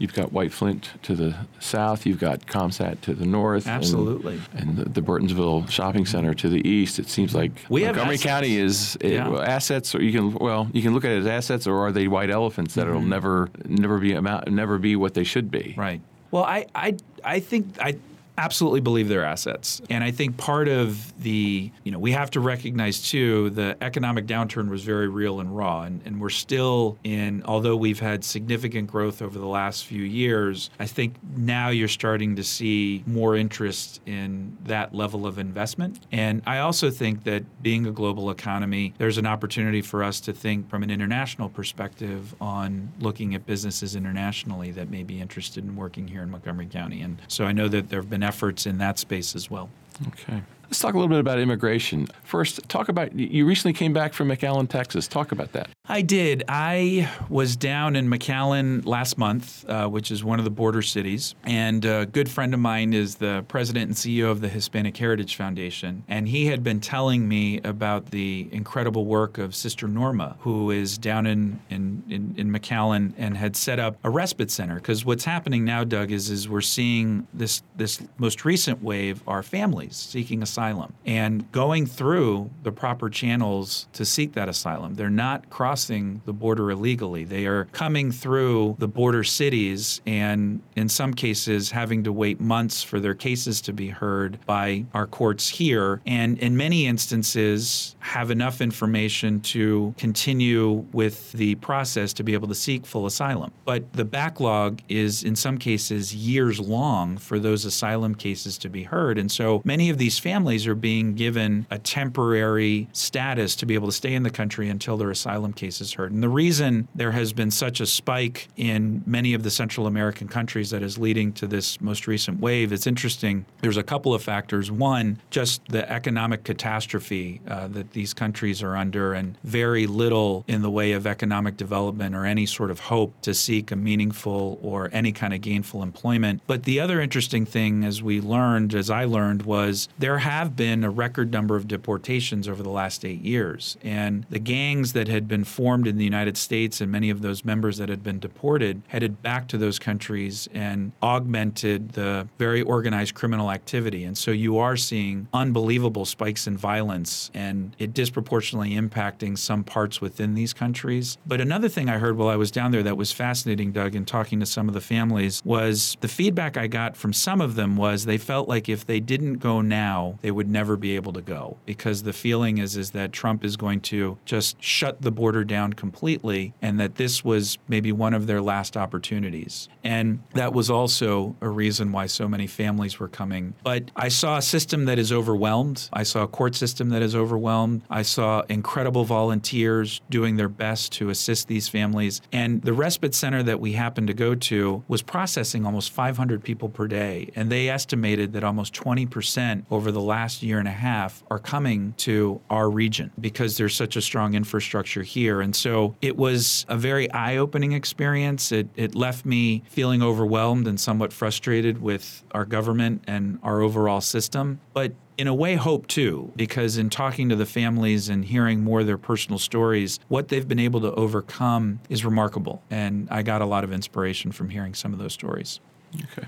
You've 0.00 0.14
got 0.14 0.32
White 0.32 0.50
Flint 0.50 0.92
to 1.02 1.14
the 1.14 1.36
south. 1.58 2.06
You've 2.06 2.18
got 2.18 2.46
ComSat 2.46 3.02
to 3.02 3.12
the 3.12 3.26
north. 3.26 3.66
Absolutely. 3.66 4.40
And, 4.54 4.70
and 4.70 4.78
the, 4.78 4.88
the, 4.88 5.02
Burtonsville 5.02 5.68
Shopping 5.70 6.06
Center 6.06 6.32
to 6.32 6.48
the 6.48 6.66
east. 6.66 6.98
It 6.98 7.10
seems 7.10 7.34
like 7.34 7.52
we 7.68 7.84
Montgomery 7.84 8.16
County 8.16 8.56
is 8.56 8.96
it, 9.02 9.12
yeah. 9.12 9.30
assets, 9.30 9.94
or 9.94 10.02
you 10.02 10.10
can 10.10 10.32
well 10.32 10.70
you 10.72 10.80
can 10.80 10.94
look 10.94 11.04
at 11.04 11.10
it 11.10 11.18
as 11.18 11.26
assets, 11.26 11.66
or 11.66 11.76
are 11.86 11.92
they 11.92 12.08
white 12.08 12.30
elephants 12.30 12.74
that 12.76 12.86
mm-hmm. 12.86 12.94
will 12.94 13.02
never 13.02 13.50
never 13.66 13.98
be 13.98 14.14
amount, 14.14 14.50
never 14.50 14.78
be 14.78 14.96
what 14.96 15.12
they 15.12 15.24
should 15.24 15.50
be? 15.50 15.74
Right. 15.76 16.00
Well, 16.30 16.44
I 16.44 16.64
I 16.74 16.96
I 17.22 17.40
think 17.40 17.78
I 17.78 17.96
absolutely 18.40 18.80
believe 18.80 19.08
they're 19.08 19.24
assets. 19.24 19.82
And 19.90 20.02
I 20.02 20.10
think 20.10 20.38
part 20.38 20.66
of 20.66 21.12
the, 21.22 21.70
you 21.84 21.92
know, 21.92 21.98
we 21.98 22.12
have 22.12 22.30
to 22.30 22.40
recognize 22.40 23.02
too, 23.02 23.50
the 23.50 23.76
economic 23.82 24.26
downturn 24.26 24.70
was 24.70 24.82
very 24.82 25.08
real 25.08 25.40
and 25.40 25.54
raw. 25.54 25.82
And, 25.82 26.00
and 26.06 26.18
we're 26.18 26.30
still 26.30 26.96
in, 27.04 27.42
although 27.44 27.76
we've 27.76 28.00
had 28.00 28.24
significant 28.24 28.90
growth 28.90 29.20
over 29.20 29.38
the 29.38 29.46
last 29.46 29.84
few 29.84 30.02
years, 30.02 30.70
I 30.80 30.86
think 30.86 31.16
now 31.36 31.68
you're 31.68 31.86
starting 31.86 32.34
to 32.36 32.42
see 32.42 33.04
more 33.06 33.36
interest 33.36 34.00
in 34.06 34.56
that 34.64 34.94
level 34.94 35.26
of 35.26 35.38
investment. 35.38 36.00
And 36.10 36.40
I 36.46 36.60
also 36.60 36.90
think 36.90 37.24
that 37.24 37.62
being 37.62 37.86
a 37.86 37.92
global 37.92 38.30
economy, 38.30 38.94
there's 38.96 39.18
an 39.18 39.26
opportunity 39.26 39.82
for 39.82 40.02
us 40.02 40.18
to 40.20 40.32
think 40.32 40.70
from 40.70 40.82
an 40.82 40.90
international 40.90 41.50
perspective 41.50 42.34
on 42.40 42.90
looking 43.00 43.34
at 43.34 43.44
businesses 43.44 43.94
internationally 43.94 44.70
that 44.70 44.88
may 44.88 45.02
be 45.02 45.20
interested 45.20 45.62
in 45.62 45.76
working 45.76 46.08
here 46.08 46.22
in 46.22 46.30
Montgomery 46.30 46.66
County. 46.66 47.02
And 47.02 47.18
so 47.28 47.44
I 47.44 47.52
know 47.52 47.68
that 47.68 47.90
there 47.90 48.00
have 48.00 48.08
been 48.08 48.29
efforts 48.30 48.64
in 48.64 48.78
that 48.78 48.96
space 48.96 49.34
as 49.34 49.50
well. 49.50 49.68
Okay. 50.08 50.40
Let's 50.70 50.78
talk 50.78 50.94
a 50.94 50.98
little 50.98 51.08
bit 51.08 51.18
about 51.18 51.40
immigration. 51.40 52.06
First, 52.22 52.68
talk 52.68 52.88
about 52.88 53.18
you 53.18 53.44
recently 53.44 53.72
came 53.72 53.92
back 53.92 54.12
from 54.12 54.28
McAllen, 54.28 54.68
Texas. 54.68 55.08
Talk 55.08 55.32
about 55.32 55.50
that. 55.50 55.68
I 55.88 56.00
did. 56.00 56.44
I 56.46 57.10
was 57.28 57.56
down 57.56 57.96
in 57.96 58.08
McAllen 58.08 58.86
last 58.86 59.18
month, 59.18 59.68
uh, 59.68 59.88
which 59.88 60.12
is 60.12 60.22
one 60.22 60.38
of 60.38 60.44
the 60.44 60.50
border 60.52 60.80
cities. 60.80 61.34
And 61.42 61.84
a 61.84 62.06
good 62.06 62.28
friend 62.28 62.54
of 62.54 62.60
mine 62.60 62.92
is 62.92 63.16
the 63.16 63.44
president 63.48 63.86
and 63.88 63.96
CEO 63.96 64.30
of 64.30 64.42
the 64.42 64.48
Hispanic 64.48 64.96
Heritage 64.96 65.34
Foundation. 65.34 66.04
And 66.06 66.28
he 66.28 66.46
had 66.46 66.62
been 66.62 66.78
telling 66.78 67.26
me 67.26 67.60
about 67.64 68.12
the 68.12 68.48
incredible 68.52 69.06
work 69.06 69.38
of 69.38 69.56
Sister 69.56 69.88
Norma, 69.88 70.36
who 70.38 70.70
is 70.70 70.98
down 70.98 71.26
in, 71.26 71.58
in, 71.68 72.04
in, 72.08 72.34
in 72.38 72.52
McAllen 72.52 73.12
and 73.18 73.36
had 73.36 73.56
set 73.56 73.80
up 73.80 73.96
a 74.04 74.10
respite 74.10 74.52
center. 74.52 74.76
Because 74.76 75.04
what's 75.04 75.24
happening 75.24 75.64
now, 75.64 75.82
Doug, 75.82 76.12
is, 76.12 76.30
is 76.30 76.48
we're 76.48 76.60
seeing 76.60 77.26
this, 77.34 77.64
this 77.74 78.00
most 78.18 78.44
recent 78.44 78.80
wave 78.84 79.20
are 79.26 79.42
families 79.42 79.96
seeking 79.96 80.44
asylum 80.44 80.59
asylum 80.60 80.92
and 81.06 81.50
going 81.52 81.86
through 81.86 82.50
the 82.64 82.72
proper 82.72 83.08
channels 83.08 83.88
to 83.94 84.04
seek 84.04 84.34
that 84.34 84.48
asylum. 84.48 84.94
They're 84.94 85.08
not 85.08 85.48
crossing 85.48 86.20
the 86.26 86.34
border 86.34 86.70
illegally. 86.70 87.24
They 87.24 87.46
are 87.46 87.64
coming 87.66 88.12
through 88.12 88.76
the 88.78 88.86
border 88.86 89.24
cities 89.24 90.02
and, 90.06 90.60
in 90.76 90.90
some 90.90 91.14
cases, 91.14 91.70
having 91.70 92.04
to 92.04 92.12
wait 92.12 92.40
months 92.40 92.82
for 92.82 93.00
their 93.00 93.14
cases 93.14 93.62
to 93.62 93.72
be 93.72 93.88
heard 93.88 94.38
by 94.44 94.84
our 94.92 95.06
courts 95.06 95.48
here. 95.48 96.02
And 96.04 96.38
in 96.38 96.56
many 96.58 96.86
instances, 96.86 97.96
have 98.00 98.30
enough 98.30 98.60
information 98.60 99.40
to 99.40 99.94
continue 99.96 100.84
with 100.92 101.32
the 101.32 101.54
process 101.56 102.12
to 102.14 102.22
be 102.22 102.34
able 102.34 102.48
to 102.48 102.54
seek 102.54 102.84
full 102.84 103.06
asylum. 103.06 103.50
But 103.64 103.92
the 103.94 104.04
backlog 104.04 104.82
is, 104.90 105.22
in 105.24 105.36
some 105.36 105.56
cases, 105.56 106.14
years 106.14 106.60
long 106.60 107.16
for 107.16 107.38
those 107.38 107.64
asylum 107.64 108.14
cases 108.14 108.58
to 108.58 108.68
be 108.68 108.82
heard. 108.82 109.16
And 109.16 109.32
so 109.32 109.62
many 109.64 109.88
of 109.88 109.96
these 109.96 110.18
families 110.18 110.49
families 110.50 110.66
are 110.66 110.74
being 110.74 111.14
given 111.14 111.64
a 111.70 111.78
temporary 111.78 112.88
status 112.92 113.54
to 113.54 113.66
be 113.66 113.74
able 113.74 113.86
to 113.86 113.92
stay 113.92 114.14
in 114.14 114.24
the 114.24 114.30
country 114.30 114.68
until 114.68 114.96
their 114.96 115.12
asylum 115.12 115.52
case 115.52 115.80
is 115.80 115.92
heard. 115.92 116.10
And 116.10 116.24
the 116.24 116.28
reason 116.28 116.88
there 116.92 117.12
has 117.12 117.32
been 117.32 117.52
such 117.52 117.80
a 117.80 117.86
spike 117.86 118.48
in 118.56 119.04
many 119.06 119.32
of 119.32 119.44
the 119.44 119.50
Central 119.50 119.86
American 119.86 120.26
countries 120.26 120.70
that 120.70 120.82
is 120.82 120.98
leading 120.98 121.32
to 121.34 121.46
this 121.46 121.80
most 121.80 122.08
recent 122.08 122.40
wave, 122.40 122.72
it's 122.72 122.88
interesting. 122.88 123.44
There's 123.60 123.76
a 123.76 123.84
couple 123.84 124.12
of 124.12 124.24
factors. 124.24 124.72
One, 124.72 125.20
just 125.30 125.64
the 125.68 125.88
economic 125.88 126.42
catastrophe 126.42 127.40
uh, 127.46 127.68
that 127.68 127.92
these 127.92 128.12
countries 128.12 128.60
are 128.60 128.74
under, 128.76 129.14
and 129.14 129.38
very 129.44 129.86
little 129.86 130.44
in 130.48 130.62
the 130.62 130.70
way 130.70 130.90
of 130.92 131.06
economic 131.06 131.56
development 131.56 132.16
or 132.16 132.24
any 132.26 132.46
sort 132.46 132.72
of 132.72 132.80
hope 132.80 133.12
to 133.22 133.34
seek 133.34 133.70
a 133.70 133.76
meaningful 133.76 134.58
or 134.62 134.90
any 134.92 135.12
kind 135.12 135.32
of 135.32 135.42
gainful 135.42 135.80
employment. 135.80 136.42
But 136.48 136.64
the 136.64 136.80
other 136.80 137.00
interesting 137.00 137.46
thing, 137.46 137.84
as 137.84 138.02
we 138.02 138.20
learned, 138.20 138.74
as 138.74 138.90
I 138.90 139.04
learned, 139.04 139.42
was 139.42 139.88
there 139.98 140.18
has 140.18 140.39
have 140.40 140.56
been 140.56 140.82
a 140.84 140.90
record 140.90 141.30
number 141.30 141.54
of 141.54 141.68
deportations 141.68 142.48
over 142.48 142.62
the 142.62 142.70
last 142.70 143.04
eight 143.04 143.20
years. 143.20 143.76
And 143.82 144.24
the 144.30 144.38
gangs 144.38 144.94
that 144.94 145.06
had 145.06 145.28
been 145.28 145.44
formed 145.44 145.86
in 145.86 145.98
the 145.98 146.04
United 146.04 146.38
States 146.38 146.80
and 146.80 146.90
many 146.90 147.10
of 147.10 147.20
those 147.20 147.44
members 147.44 147.76
that 147.76 147.90
had 147.90 148.02
been 148.02 148.18
deported 148.18 148.80
headed 148.88 149.20
back 149.20 149.48
to 149.48 149.58
those 149.58 149.78
countries 149.78 150.48
and 150.54 150.92
augmented 151.02 151.90
the 151.90 152.26
very 152.38 152.62
organized 152.62 153.14
criminal 153.14 153.50
activity. 153.50 154.02
And 154.02 154.16
so 154.16 154.30
you 154.30 154.56
are 154.56 154.78
seeing 154.78 155.28
unbelievable 155.34 156.06
spikes 156.06 156.46
in 156.46 156.56
violence 156.56 157.30
and 157.34 157.76
it 157.78 157.92
disproportionately 157.92 158.70
impacting 158.70 159.36
some 159.36 159.62
parts 159.62 160.00
within 160.00 160.34
these 160.34 160.54
countries. 160.54 161.18
But 161.26 161.42
another 161.42 161.68
thing 161.68 161.90
I 161.90 161.98
heard 161.98 162.16
while 162.16 162.28
I 162.28 162.36
was 162.36 162.50
down 162.50 162.72
there 162.72 162.82
that 162.82 162.96
was 162.96 163.12
fascinating, 163.12 163.72
Doug, 163.72 163.94
in 163.94 164.06
talking 164.06 164.40
to 164.40 164.46
some 164.46 164.68
of 164.68 164.74
the 164.74 164.80
families 164.80 165.42
was 165.44 165.98
the 166.00 166.08
feedback 166.08 166.56
I 166.56 166.66
got 166.66 166.96
from 166.96 167.12
some 167.12 167.42
of 167.42 167.56
them 167.56 167.76
was 167.76 168.06
they 168.06 168.16
felt 168.16 168.48
like 168.48 168.70
if 168.70 168.86
they 168.86 169.00
didn't 169.00 169.34
go 169.34 169.60
now, 169.60 170.18
they 170.22 170.29
would 170.30 170.48
never 170.48 170.76
be 170.76 170.96
able 170.96 171.12
to 171.12 171.22
go 171.22 171.56
because 171.66 172.02
the 172.02 172.12
feeling 172.12 172.58
is 172.58 172.76
is 172.76 172.90
that 172.92 173.12
Trump 173.12 173.44
is 173.44 173.56
going 173.56 173.80
to 173.80 174.18
just 174.24 174.62
shut 174.62 175.02
the 175.02 175.10
border 175.10 175.44
down 175.44 175.72
completely 175.72 176.52
and 176.62 176.78
that 176.80 176.96
this 176.96 177.24
was 177.24 177.58
maybe 177.68 177.92
one 177.92 178.14
of 178.14 178.26
their 178.26 178.40
last 178.40 178.76
opportunities. 178.76 179.68
And 179.84 180.22
that 180.34 180.52
was 180.52 180.70
also 180.70 181.36
a 181.40 181.48
reason 181.48 181.92
why 181.92 182.06
so 182.06 182.28
many 182.28 182.46
families 182.46 182.98
were 182.98 183.08
coming. 183.08 183.54
But 183.62 183.90
I 183.96 184.08
saw 184.08 184.38
a 184.38 184.42
system 184.42 184.84
that 184.86 184.98
is 184.98 185.12
overwhelmed. 185.12 185.88
I 185.92 186.02
saw 186.02 186.22
a 186.22 186.28
court 186.28 186.54
system 186.54 186.90
that 186.90 187.02
is 187.02 187.14
overwhelmed. 187.14 187.82
I 187.90 188.02
saw 188.02 188.42
incredible 188.48 189.04
volunteers 189.04 190.00
doing 190.10 190.36
their 190.36 190.48
best 190.48 190.92
to 190.92 191.10
assist 191.10 191.48
these 191.48 191.68
families. 191.68 192.20
And 192.32 192.62
the 192.62 192.72
respite 192.72 193.14
center 193.14 193.42
that 193.42 193.60
we 193.60 193.72
happened 193.72 194.08
to 194.08 194.14
go 194.14 194.34
to 194.34 194.82
was 194.88 195.02
processing 195.02 195.64
almost 195.64 195.92
500 195.92 196.42
people 196.42 196.68
per 196.68 196.86
day. 196.86 197.30
And 197.34 197.50
they 197.50 197.68
estimated 197.68 198.32
that 198.32 198.44
almost 198.44 198.74
20% 198.74 199.64
over 199.70 199.90
the 199.92 200.00
last 200.10 200.42
year 200.42 200.58
and 200.58 200.66
a 200.66 200.72
half 200.72 201.22
are 201.30 201.38
coming 201.38 201.94
to 201.96 202.40
our 202.50 202.68
region 202.68 203.12
because 203.20 203.56
there's 203.56 203.76
such 203.76 203.94
a 203.94 204.02
strong 204.02 204.34
infrastructure 204.34 205.04
here. 205.04 205.40
And 205.40 205.54
so 205.54 205.94
it 206.02 206.16
was 206.16 206.66
a 206.68 206.76
very 206.76 207.08
eye 207.12 207.36
opening 207.36 207.72
experience. 207.72 208.50
It, 208.50 208.68
it 208.74 208.96
left 208.96 209.24
me 209.24 209.62
feeling 209.68 210.02
overwhelmed 210.02 210.66
and 210.66 210.80
somewhat 210.80 211.12
frustrated 211.12 211.80
with 211.80 212.24
our 212.32 212.44
government 212.44 213.04
and 213.06 213.38
our 213.44 213.60
overall 213.60 214.00
system. 214.00 214.58
But 214.74 214.94
in 215.16 215.28
a 215.28 215.34
way, 215.34 215.54
hope 215.54 215.86
too, 215.86 216.32
because 216.34 216.76
in 216.76 216.90
talking 216.90 217.28
to 217.28 217.36
the 217.36 217.46
families 217.46 218.08
and 218.08 218.24
hearing 218.24 218.64
more 218.64 218.80
of 218.80 218.86
their 218.86 218.98
personal 218.98 219.38
stories, 219.38 220.00
what 220.08 220.26
they've 220.26 220.48
been 220.48 220.58
able 220.58 220.80
to 220.80 220.92
overcome 220.94 221.78
is 221.88 222.04
remarkable. 222.04 222.62
And 222.68 223.06
I 223.12 223.22
got 223.22 223.42
a 223.42 223.46
lot 223.46 223.62
of 223.62 223.72
inspiration 223.72 224.32
from 224.32 224.48
hearing 224.48 224.74
some 224.74 224.92
of 224.92 224.98
those 224.98 225.12
stories. 225.12 225.60
Okay. 225.94 226.26